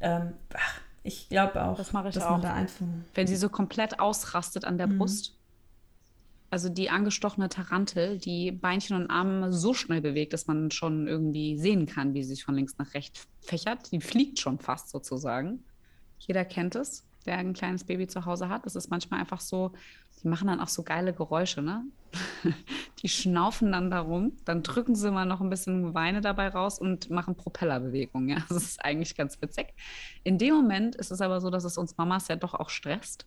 [0.00, 2.38] ähm, ach, ich glaube auch, das mache ich auch.
[2.40, 2.84] da einfach.
[3.14, 4.98] Wenn sie so komplett ausrastet an der mm.
[4.98, 5.32] Brust.
[6.50, 11.58] Also die angestochene Tarantel, die Beinchen und Arme so schnell bewegt, dass man schon irgendwie
[11.58, 13.90] sehen kann, wie sie sich von links nach rechts fächert.
[13.90, 15.64] Die fliegt schon fast sozusagen.
[16.18, 18.66] Jeder kennt es der ein kleines Baby zu Hause hat.
[18.66, 19.72] Das ist manchmal einfach so,
[20.22, 21.84] die machen dann auch so geile Geräusche, ne?
[23.02, 27.10] die schnaufen dann darum, dann drücken sie mal noch ein bisschen Weine dabei raus und
[27.10, 28.28] machen Propellerbewegungen.
[28.28, 29.74] Ja, das ist eigentlich ganz witzig.
[30.24, 33.26] In dem Moment ist es aber so, dass es uns Mamas ja doch auch stresst.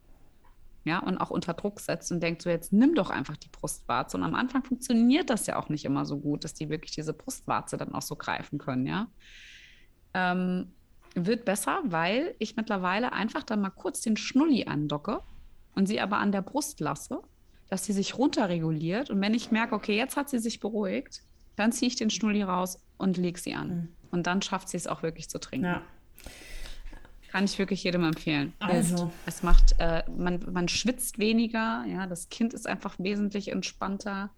[0.86, 4.16] Ja, und auch unter Druck setzt und denkt so, jetzt nimm doch einfach die Brustwarze.
[4.18, 7.14] Und am Anfang funktioniert das ja auch nicht immer so gut, dass die wirklich diese
[7.14, 9.08] Brustwarze dann auch so greifen können, ja.
[10.14, 10.72] Ähm,
[11.16, 15.22] wird besser, weil ich mittlerweile einfach dann mal kurz den Schnulli andocke
[15.76, 17.22] und sie aber an der Brust lasse,
[17.70, 19.10] dass sie sich runterreguliert.
[19.10, 21.22] Und wenn ich merke, okay, jetzt hat sie sich beruhigt,
[21.56, 23.70] dann ziehe ich den Schnulli raus und lege sie an.
[23.70, 23.88] Mhm.
[24.12, 25.66] Und dann schafft sie es auch wirklich zu trinken.
[25.66, 25.82] Ja.
[27.32, 28.54] Kann ich wirklich jedem empfehlen.
[28.60, 29.12] Also.
[29.28, 34.32] Es macht, äh, man, man schwitzt weniger, ja, das Kind ist einfach wesentlich entspannter.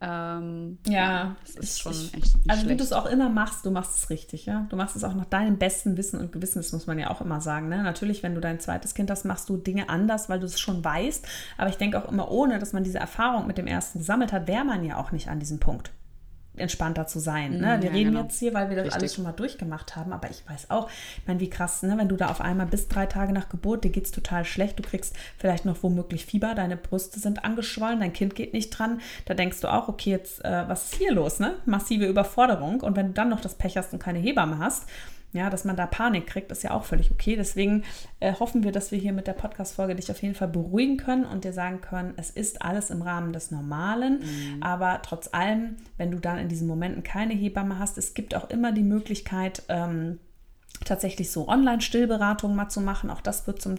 [0.00, 2.36] Ähm, ja, das ist schon ich, echt.
[2.46, 2.68] Also, schlecht.
[2.68, 4.66] wie du es auch immer machst, du machst es richtig, ja.
[4.68, 7.20] Du machst es auch nach deinem besten Wissen und Gewissen, das muss man ja auch
[7.20, 7.68] immer sagen.
[7.68, 7.82] Ne?
[7.82, 10.84] Natürlich, wenn du dein zweites Kind hast, machst du Dinge anders, weil du es schon
[10.84, 11.26] weißt.
[11.56, 14.46] Aber ich denke auch immer, ohne dass man diese Erfahrung mit dem ersten gesammelt hat,
[14.46, 15.90] wäre man ja auch nicht an diesem Punkt.
[16.60, 17.58] Entspannter zu sein.
[17.58, 17.76] Ne?
[17.76, 18.22] Mhm, wir ja, reden genau.
[18.22, 19.00] jetzt hier, weil wir das Richtig.
[19.00, 21.96] alles schon mal durchgemacht haben, aber ich weiß auch, ich meine, wie krass, ne?
[21.96, 24.78] wenn du da auf einmal bis drei Tage nach Geburt, dir geht es total schlecht,
[24.78, 29.00] du kriegst vielleicht noch womöglich Fieber, deine Brüste sind angeschwollen, dein Kind geht nicht dran,
[29.24, 31.40] da denkst du auch, okay, jetzt, äh, was ist hier los?
[31.40, 31.54] Ne?
[31.64, 34.86] Massive Überforderung und wenn du dann noch das Pech hast und keine Hebamme hast,
[35.32, 37.36] ja, dass man da Panik kriegt, ist ja auch völlig okay.
[37.36, 37.84] Deswegen
[38.20, 41.26] äh, hoffen wir, dass wir hier mit der Podcast-Folge dich auf jeden Fall beruhigen können
[41.26, 44.20] und dir sagen können, es ist alles im Rahmen des Normalen.
[44.20, 44.62] Mhm.
[44.62, 48.48] Aber trotz allem, wenn du dann in diesen Momenten keine Hebamme hast, es gibt auch
[48.48, 50.18] immer die Möglichkeit, ähm,
[50.84, 53.10] tatsächlich so Online-Stillberatung mal zu machen.
[53.10, 53.76] Auch das wird zum,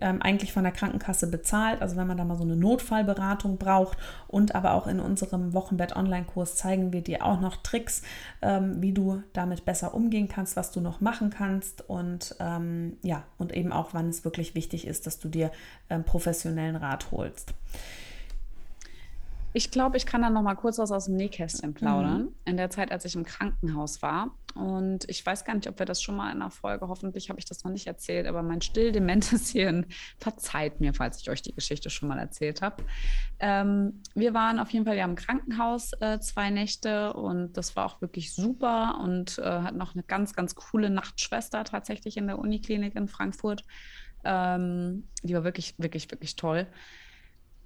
[0.00, 1.80] ähm, eigentlich von der Krankenkasse bezahlt.
[1.80, 6.56] Also wenn man da mal so eine Notfallberatung braucht und aber auch in unserem Wochenbett-Online-Kurs
[6.56, 8.02] zeigen wir dir auch noch Tricks,
[8.42, 13.22] ähm, wie du damit besser umgehen kannst, was du noch machen kannst und ähm, ja,
[13.38, 15.50] und eben auch, wann es wirklich wichtig ist, dass du dir
[15.90, 17.54] ähm, professionellen Rat holst.
[19.54, 22.22] Ich glaube, ich kann da noch mal kurz was aus dem Nähkästchen plaudern.
[22.22, 22.34] Mhm.
[22.46, 24.30] In der Zeit, als ich im Krankenhaus war.
[24.54, 27.38] Und ich weiß gar nicht, ob wir das schon mal in einer Folge, hoffentlich habe
[27.38, 29.86] ich das noch nicht erzählt, aber mein still dementes Hirn
[30.18, 32.84] verzeiht mir, falls ich euch die Geschichte schon mal erzählt habe.
[33.38, 37.86] Ähm, wir waren auf jeden Fall ja im Krankenhaus äh, zwei Nächte und das war
[37.86, 42.38] auch wirklich super und äh, hat noch eine ganz, ganz coole Nachtschwester tatsächlich in der
[42.38, 43.64] Uniklinik in Frankfurt.
[44.24, 46.66] Ähm, die war wirklich, wirklich, wirklich toll.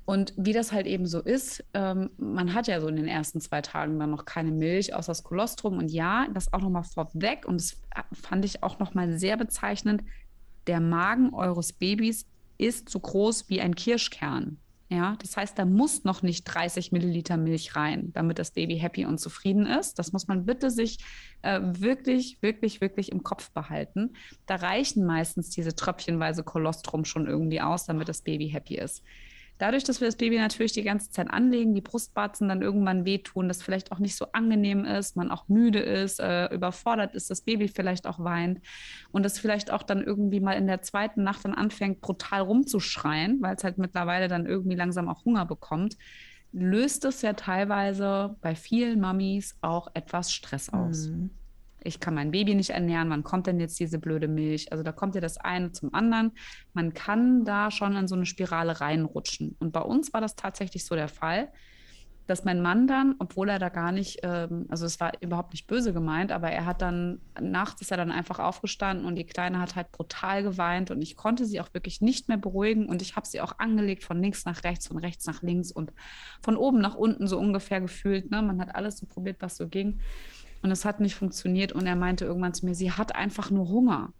[0.06, 3.40] Und wie das halt eben so ist, ähm, man hat ja so in den ersten
[3.40, 5.78] zwei Tagen dann noch keine Milch außer das Kolostrum.
[5.78, 7.76] Und ja, das auch nochmal vorweg, und das
[8.12, 10.04] fand ich auch nochmal sehr bezeichnend,
[10.68, 12.24] der Magen eures Babys
[12.56, 14.58] ist so groß wie ein Kirschkern.
[14.88, 19.04] Ja, das heißt, da muss noch nicht 30 Milliliter Milch rein, damit das Baby happy
[19.04, 19.98] und zufrieden ist.
[19.98, 20.98] Das muss man bitte sich
[21.42, 24.12] äh, wirklich, wirklich, wirklich im Kopf behalten.
[24.46, 29.02] Da reichen meistens diese tröpfchenweise Kolostrum schon irgendwie aus, damit das Baby happy ist.
[29.58, 33.48] Dadurch, dass wir das Baby natürlich die ganze Zeit anlegen, die Brustwarzen dann irgendwann wehtun,
[33.48, 37.40] das vielleicht auch nicht so angenehm ist, man auch müde ist, äh, überfordert ist, das
[37.40, 38.60] Baby vielleicht auch weint
[39.12, 43.40] und das vielleicht auch dann irgendwie mal in der zweiten Nacht dann anfängt, brutal rumzuschreien,
[43.40, 45.96] weil es halt mittlerweile dann irgendwie langsam auch Hunger bekommt,
[46.52, 51.08] löst es ja teilweise bei vielen Mamis auch etwas Stress aus.
[51.08, 51.30] Mhm
[51.86, 54.72] ich kann mein Baby nicht ernähren, wann kommt denn jetzt diese blöde Milch?
[54.72, 56.32] Also da kommt ja das eine zum anderen.
[56.72, 59.56] Man kann da schon in so eine Spirale reinrutschen.
[59.58, 61.48] Und bei uns war das tatsächlich so der Fall,
[62.26, 65.66] dass mein Mann dann, obwohl er da gar nicht, ähm, also es war überhaupt nicht
[65.66, 69.60] böse gemeint, aber er hat dann, nachts ist er dann einfach aufgestanden und die Kleine
[69.60, 73.14] hat halt brutal geweint und ich konnte sie auch wirklich nicht mehr beruhigen und ich
[73.14, 75.92] habe sie auch angelegt von links nach rechts, von rechts nach links und
[76.42, 78.30] von oben nach unten so ungefähr gefühlt.
[78.30, 78.42] Ne?
[78.42, 80.00] Man hat alles so probiert, was so ging.
[80.66, 81.70] Und es hat nicht funktioniert.
[81.70, 84.12] Und er meinte irgendwann zu mir, sie hat einfach nur Hunger.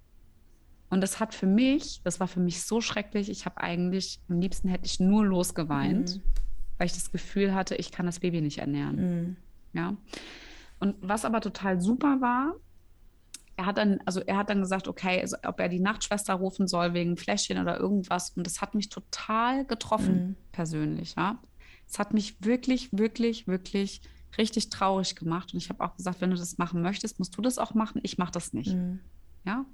[0.90, 3.28] Und das hat für mich, das war für mich so schrecklich.
[3.30, 6.22] Ich habe eigentlich, am liebsten hätte ich nur losgeweint, mhm.
[6.78, 8.96] weil ich das Gefühl hatte, ich kann das Baby nicht ernähren.
[8.96, 9.37] Mhm.
[9.72, 9.96] Ja.
[10.78, 12.54] Und was aber total super war,
[13.56, 16.68] er hat dann, also er hat dann gesagt, okay, also ob er die Nachtschwester rufen
[16.68, 18.30] soll wegen Fläschchen oder irgendwas.
[18.37, 20.37] Und das hat mich total getroffen, mhm.
[20.52, 21.42] persönlich, ja.
[21.88, 24.00] Es hat mich wirklich, wirklich, wirklich
[24.38, 25.53] richtig traurig gemacht.
[25.53, 28.01] Und ich habe auch gesagt, wenn du das machen möchtest, musst du das auch machen.
[28.03, 28.75] Ich mache das nicht.
[28.75, 29.01] Mhm.
[29.44, 29.64] Ja.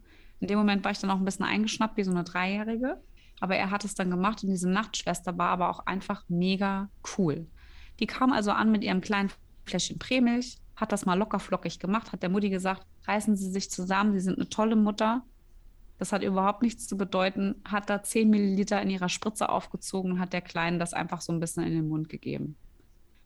[0.41, 3.01] In dem Moment war ich dann auch ein bisschen eingeschnappt, wie so eine Dreijährige.
[3.41, 7.47] Aber er hat es dann gemacht und diese Nachtschwester war aber auch einfach mega cool.
[7.99, 9.31] Die kam also an mit ihrem kleinen
[9.65, 13.71] Fläschchen Prämilch, hat das mal locker flockig gemacht, hat der Mutti gesagt, reißen Sie sich
[13.71, 15.23] zusammen, Sie sind eine tolle Mutter.
[15.99, 20.19] Das hat überhaupt nichts zu bedeuten, hat da 10 Milliliter in ihrer Spritze aufgezogen und
[20.21, 22.57] hat der Kleinen das einfach so ein bisschen in den Mund gegeben.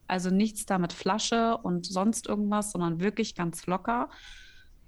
[0.08, 4.08] Also nichts da mit Flasche und sonst irgendwas, sondern wirklich ganz locker.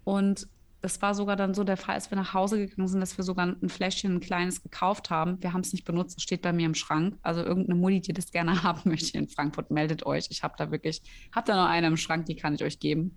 [0.05, 0.49] Und
[0.81, 3.25] das war sogar dann so der Fall, als wir nach Hause gegangen sind, dass wir
[3.25, 5.43] sogar ein Fläschchen, ein kleines gekauft haben.
[5.43, 7.19] Wir haben es nicht benutzt, es steht bei mir im Schrank.
[7.23, 10.27] Also irgendeine Mutti, die das gerne haben möchte in Frankfurt, meldet euch.
[10.31, 11.03] Ich habe da wirklich,
[11.35, 13.17] habe da noch eine im Schrank, die kann ich euch geben.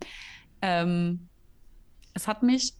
[0.61, 1.29] Ähm,
[2.13, 2.73] es hat mich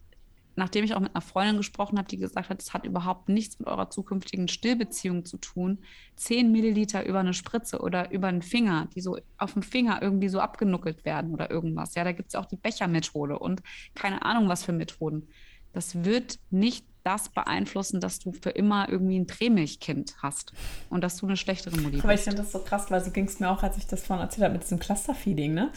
[0.56, 3.58] nachdem ich auch mit einer Freundin gesprochen habe, die gesagt hat, es hat überhaupt nichts
[3.58, 5.78] mit eurer zukünftigen Stillbeziehung zu tun,
[6.16, 10.28] 10 Milliliter über eine Spritze oder über einen Finger, die so auf dem Finger irgendwie
[10.28, 11.94] so abgenuckelt werden oder irgendwas.
[11.94, 13.62] Ja, da gibt es auch die Bechermethode und
[13.94, 15.28] keine Ahnung, was für Methoden.
[15.72, 20.52] Das wird nicht das beeinflussen, dass du für immer irgendwie ein Prämilchkind hast
[20.90, 22.04] und dass du eine schlechtere Mutti bist.
[22.04, 24.02] Aber ich finde das so krass, weil so ging es mir auch, als ich das
[24.02, 25.70] vorhin erzählt habe mit diesem Clusterfeeding, ne?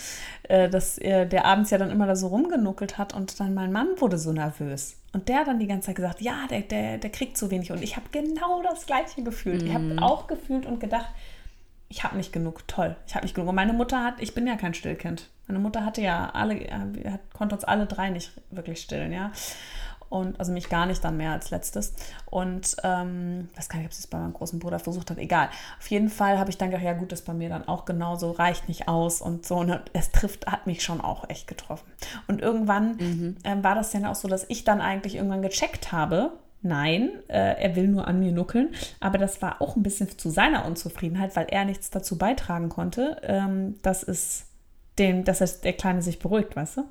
[0.44, 3.72] Äh, dass äh, der abends ja dann immer da so rumgenuckelt hat und dann mein
[3.72, 4.98] Mann wurde so nervös.
[5.14, 7.72] Und der dann die ganze Zeit gesagt, ja, der, der, der kriegt zu wenig.
[7.72, 9.62] Und ich habe genau das Gleiche gefühlt.
[9.62, 9.68] Mhm.
[9.68, 11.08] Ich habe auch gefühlt und gedacht,
[11.88, 13.50] ich habe nicht genug, toll, ich habe nicht genug.
[13.50, 15.30] Und meine Mutter hat, ich bin ja kein Stillkind.
[15.48, 19.32] Meine Mutter hatte ja alle, äh, konnte uns alle drei nicht wirklich stillen, ja.
[20.16, 21.94] Und also mich gar nicht dann mehr als letztes.
[22.26, 25.50] Und ähm, weiß gar nicht, ob es bei meinem großen Bruder versucht hat, egal.
[25.78, 28.32] Auf jeden Fall habe ich dann gedacht, ja gut, das bei mir dann auch genauso,
[28.32, 29.58] reicht nicht aus und so.
[29.58, 31.86] Und ne, es trifft, hat mich schon auch echt getroffen.
[32.28, 33.38] Und irgendwann mhm.
[33.44, 37.62] ähm, war das dann auch so, dass ich dann eigentlich irgendwann gecheckt habe, Nein, äh,
[37.62, 38.74] er will nur an mir nuckeln.
[39.00, 43.22] Aber das war auch ein bisschen zu seiner Unzufriedenheit, weil er nichts dazu beitragen konnte,
[43.22, 44.48] ähm, dass es
[44.98, 46.86] den, dass der Kleine sich beruhigt, weißt du?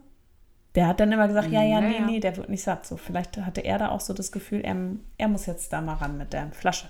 [0.74, 2.84] Der hat dann immer gesagt, ja, ja, nee, nee, der wird nicht satt.
[2.84, 4.76] So, vielleicht hatte er da auch so das Gefühl, er,
[5.18, 6.88] er muss jetzt da mal ran mit der Flasche.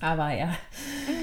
[0.00, 0.54] Aber ja.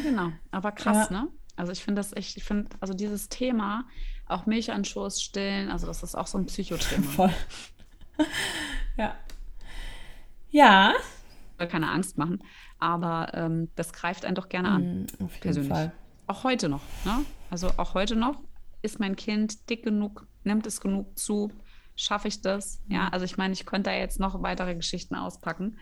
[0.04, 1.22] genau, aber krass, ja.
[1.22, 1.28] ne?
[1.56, 3.86] Also ich finde das echt, ich finde, also dieses Thema,
[4.28, 7.04] auch Milch an Schoß stillen, also das ist auch so ein Psychothema.
[7.08, 7.34] Voll.
[8.98, 9.16] ja.
[10.50, 10.94] Ja.
[11.54, 12.44] Ich will keine Angst machen,
[12.80, 15.02] aber ähm, das greift einen doch gerne an.
[15.02, 15.72] Mm, auf jeden persönlich.
[15.72, 15.92] Fall.
[16.28, 17.26] Auch heute noch, ne?
[17.50, 18.40] Also auch heute noch
[18.84, 21.52] ist mein Kind dick genug, nimmt es genug zu,
[21.98, 22.80] schaffe ich das?
[22.88, 23.14] Ja, mhm.
[23.14, 25.78] also ich meine, ich könnte da jetzt noch weitere Geschichten auspacken.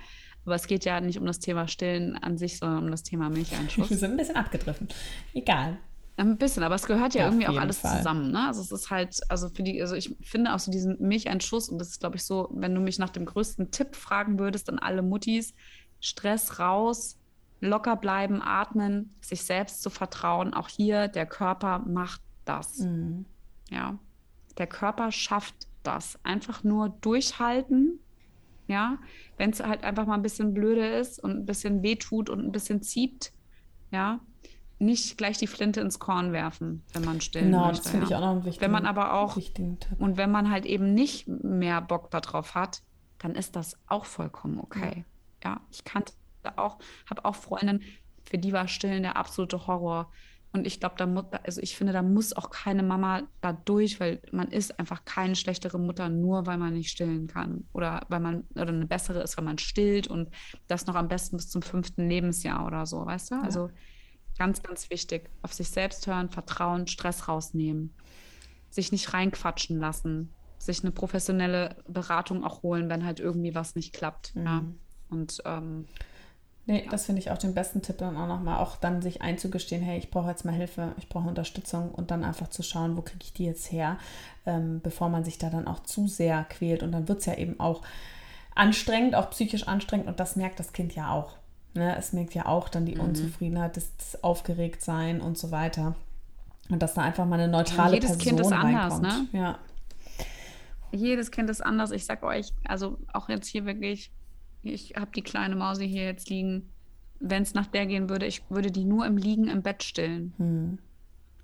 [0.46, 3.30] Aber es geht ja nicht um das Thema Stillen an sich, sondern um das Thema
[3.30, 3.90] Milcheinschuss.
[3.92, 4.96] Wir sind ein bisschen abgedriftet.
[5.34, 5.78] Egal.
[6.18, 7.98] Ein bisschen, aber es gehört ja, ja irgendwie auch alles Fall.
[7.98, 8.32] zusammen.
[8.32, 8.48] Ne?
[8.48, 11.78] Also es ist halt, also für die, also ich finde auch so diesen Milcheinschuss, und
[11.80, 14.80] das ist, glaube ich, so, wenn du mich nach dem größten Tipp fragen würdest an
[14.80, 15.54] alle Muttis,
[16.00, 17.18] Stress raus,
[17.60, 20.54] locker bleiben, atmen, sich selbst zu vertrauen.
[20.54, 22.80] Auch hier, der Körper macht das.
[22.80, 23.26] Mhm.
[23.70, 23.98] Ja.
[24.58, 26.20] Der Körper schafft das.
[26.24, 28.00] Einfach nur durchhalten.
[28.68, 28.98] Ja,
[29.38, 32.52] wenn es halt einfach mal ein bisschen blöde ist und ein bisschen wehtut und ein
[32.52, 33.32] bisschen zieht,
[33.92, 34.20] ja,
[34.80, 37.84] nicht gleich die Flinte ins Korn werfen, wenn man stillen genau, möchte.
[37.84, 38.10] das finde ja.
[38.10, 39.38] ich auch noch ein wichtiger Wenn man aber auch
[40.00, 42.82] und wenn man halt eben nicht mehr Bock darauf hat,
[43.20, 45.06] dann ist das auch vollkommen okay.
[45.44, 46.14] Ja, ja ich kannte
[46.56, 46.78] auch,
[47.10, 47.82] habe auch Freundinnen,
[48.24, 50.12] für die war Stillen der absolute Horror.
[50.56, 54.00] Und ich glaube, da muss, also ich finde, da muss auch keine Mama da durch,
[54.00, 57.68] weil man ist einfach keine schlechtere Mutter, nur weil man nicht stillen kann.
[57.74, 60.30] Oder weil man, oder eine bessere ist, weil man stillt und
[60.68, 63.36] das noch am besten bis zum fünften Lebensjahr oder so, weißt du?
[63.36, 63.42] Ja.
[63.42, 63.70] Also
[64.38, 65.30] ganz, ganz wichtig.
[65.42, 67.94] Auf sich selbst hören, vertrauen, Stress rausnehmen,
[68.70, 73.94] sich nicht reinquatschen lassen, sich eine professionelle Beratung auch holen, wenn halt irgendwie was nicht
[73.94, 74.34] klappt.
[74.38, 74.46] Mhm.
[74.46, 74.64] Ja.
[75.10, 75.86] Und ähm,
[76.68, 76.92] Nee, ja.
[76.92, 80.00] das finde ich auch den besten Tipp dann auch nochmal, auch dann sich einzugestehen, hey,
[80.00, 83.24] ich brauche jetzt mal Hilfe, ich brauche Unterstützung und dann einfach zu schauen, wo kriege
[83.24, 83.98] ich die jetzt her,
[84.46, 86.82] ähm, bevor man sich da dann auch zu sehr quält.
[86.82, 87.84] Und dann wird es ja eben auch
[88.56, 91.34] anstrengend, auch psychisch anstrengend und das merkt das Kind ja auch.
[91.76, 91.96] Ne?
[91.98, 93.02] Es merkt ja auch dann die mhm.
[93.02, 95.96] Unzufriedenheit, das, das Aufgeregtsein und so weiter.
[96.70, 99.28] Und dass da einfach mal eine neutrale ja, jedes Person Kind ist anders, ne?
[99.34, 99.60] Ja.
[100.92, 101.92] Jedes Kind ist anders.
[101.92, 104.12] Ich sag euch, also auch jetzt hier wirklich
[104.74, 106.70] ich habe die kleine Mausi hier jetzt liegen.
[107.20, 110.34] Wenn es nach der gehen würde, ich würde die nur im Liegen im Bett stillen.
[110.38, 110.80] Hm.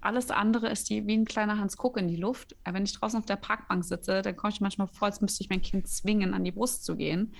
[0.01, 2.55] Alles andere ist die wie ein kleiner Hans Kuck in die Luft.
[2.65, 5.49] Wenn ich draußen auf der Parkbank sitze, dann komme ich manchmal vor, als müsste ich
[5.49, 7.33] mein Kind zwingen, an die Brust zu gehen.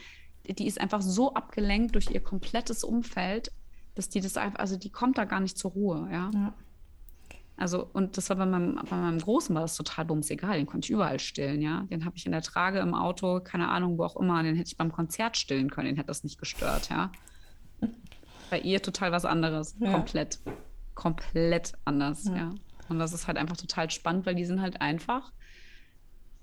[0.48, 3.52] Die ist einfach so abgelenkt durch ihr komplettes Umfeld,
[3.96, 6.32] dass die das einfach, also die kommt da gar nicht zur Ruhe, ja.
[6.34, 6.54] ja.
[7.62, 10.58] Also, und das war bei meinem, bei meinem Großen war das total bumsegal.
[10.58, 11.82] Den konnte ich überall stillen, ja.
[11.92, 14.42] Den habe ich in der Trage im Auto, keine Ahnung, wo auch immer.
[14.42, 17.12] Den hätte ich beim Konzert stillen können, den hätte das nicht gestört, ja.
[18.50, 19.76] Bei ihr total was anderes.
[19.80, 19.92] Ja.
[19.92, 20.40] Komplett.
[20.96, 22.36] Komplett anders, ja.
[22.36, 22.50] ja.
[22.90, 25.32] Und das ist halt einfach total spannend, weil die sind halt einfach,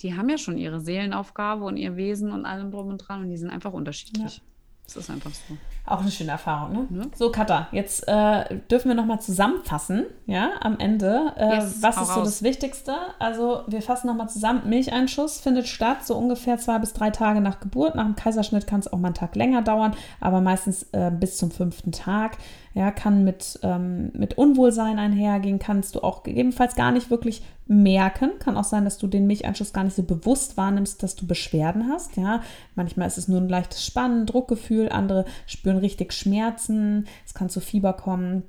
[0.01, 3.31] die haben ja schon ihre Seelenaufgabe und ihr Wesen und allem drum und dran und
[3.31, 4.37] die sind einfach unterschiedlich.
[4.37, 4.43] Ja.
[4.89, 5.55] Das ist einfach so.
[5.85, 6.87] Auch eine schöne Erfahrung, ne?
[7.03, 7.03] Ja.
[7.15, 11.33] So, Katha, jetzt äh, dürfen wir nochmal zusammenfassen, ja, am Ende.
[11.37, 12.25] Äh, yes, was ist so raus.
[12.25, 12.95] das Wichtigste?
[13.19, 14.63] Also, wir fassen nochmal zusammen.
[14.67, 17.97] Milcheinschuss findet statt, so ungefähr zwei bis drei Tage nach Geburt.
[17.97, 21.37] Nach dem Kaiserschnitt kann es auch mal einen Tag länger dauern, aber meistens äh, bis
[21.37, 22.39] zum fünften Tag
[22.79, 28.39] ja, kann mit, ähm, mit Unwohlsein einhergehen, kannst du auch gegebenenfalls gar nicht wirklich merken.
[28.39, 31.89] Kann auch sein, dass du den Milcheinschuss gar nicht so bewusst wahrnimmst, dass du Beschwerden
[31.89, 32.17] hast.
[32.17, 32.41] Ja,
[32.77, 37.59] manchmal ist es nur ein leichtes Spannen, Druckgefühl, andere spüren richtig Schmerzen, es kann zu
[37.59, 38.45] Fieber kommen.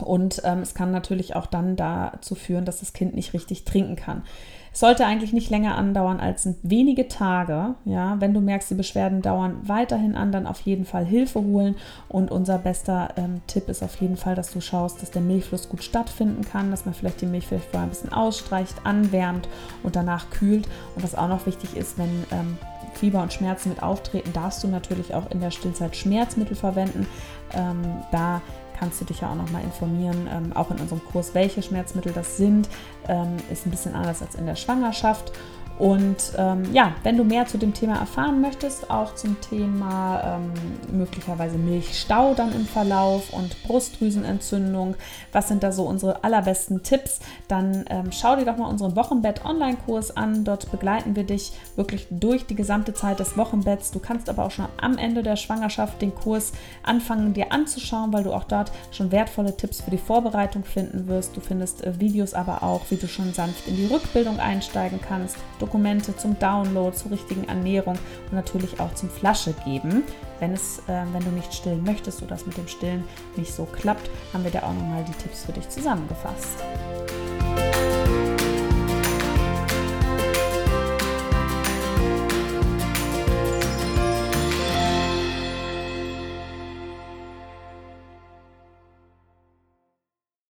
[0.00, 3.94] Und ähm, es kann natürlich auch dann dazu führen, dass das Kind nicht richtig trinken
[3.94, 4.24] kann.
[4.72, 7.74] Sollte eigentlich nicht länger andauern als wenige Tage.
[7.84, 11.74] Ja, wenn du merkst, die Beschwerden dauern weiterhin an, dann auf jeden Fall Hilfe holen.
[12.08, 15.68] Und unser bester ähm, Tipp ist auf jeden Fall, dass du schaust, dass der Milchfluss
[15.68, 19.48] gut stattfinden kann, dass man vielleicht die Milch vielleicht vorher ein bisschen ausstreicht, anwärmt
[19.82, 20.68] und danach kühlt.
[20.94, 22.56] Und was auch noch wichtig ist, wenn ähm,
[22.94, 27.06] Fieber und Schmerzen mit auftreten, darfst du natürlich auch in der Stillzeit Schmerzmittel verwenden.
[27.54, 28.40] Ähm, da
[28.80, 32.38] kannst du dich ja auch nochmal informieren, ähm, auch in unserem Kurs, welche Schmerzmittel das
[32.38, 32.68] sind.
[33.06, 35.32] Ähm, ist ein bisschen anders als in der Schwangerschaft.
[35.80, 40.52] Und ähm, ja, wenn du mehr zu dem Thema erfahren möchtest, auch zum Thema ähm,
[40.92, 44.94] möglicherweise Milchstau dann im Verlauf und Brustdrüsenentzündung,
[45.32, 50.18] was sind da so unsere allerbesten Tipps, dann ähm, schau dir doch mal unseren Wochenbett-Online-Kurs
[50.18, 50.44] an.
[50.44, 53.90] Dort begleiten wir dich wirklich durch die gesamte Zeit des Wochenbetts.
[53.90, 56.52] Du kannst aber auch schon am Ende der Schwangerschaft den Kurs
[56.82, 61.34] anfangen dir anzuschauen, weil du auch dort schon wertvolle Tipps für die Vorbereitung finden wirst.
[61.34, 65.38] Du findest äh, Videos aber auch, wie du schon sanft in die Rückbildung einsteigen kannst.
[65.70, 67.96] Dokumente zum Download, zur richtigen Ernährung
[68.30, 70.02] und natürlich auch zum Flasche geben.
[70.40, 73.04] Wenn, es, äh, wenn du nicht stillen möchtest oder es mit dem Stillen
[73.36, 76.58] nicht so klappt, haben wir da auch nochmal die Tipps für dich zusammengefasst.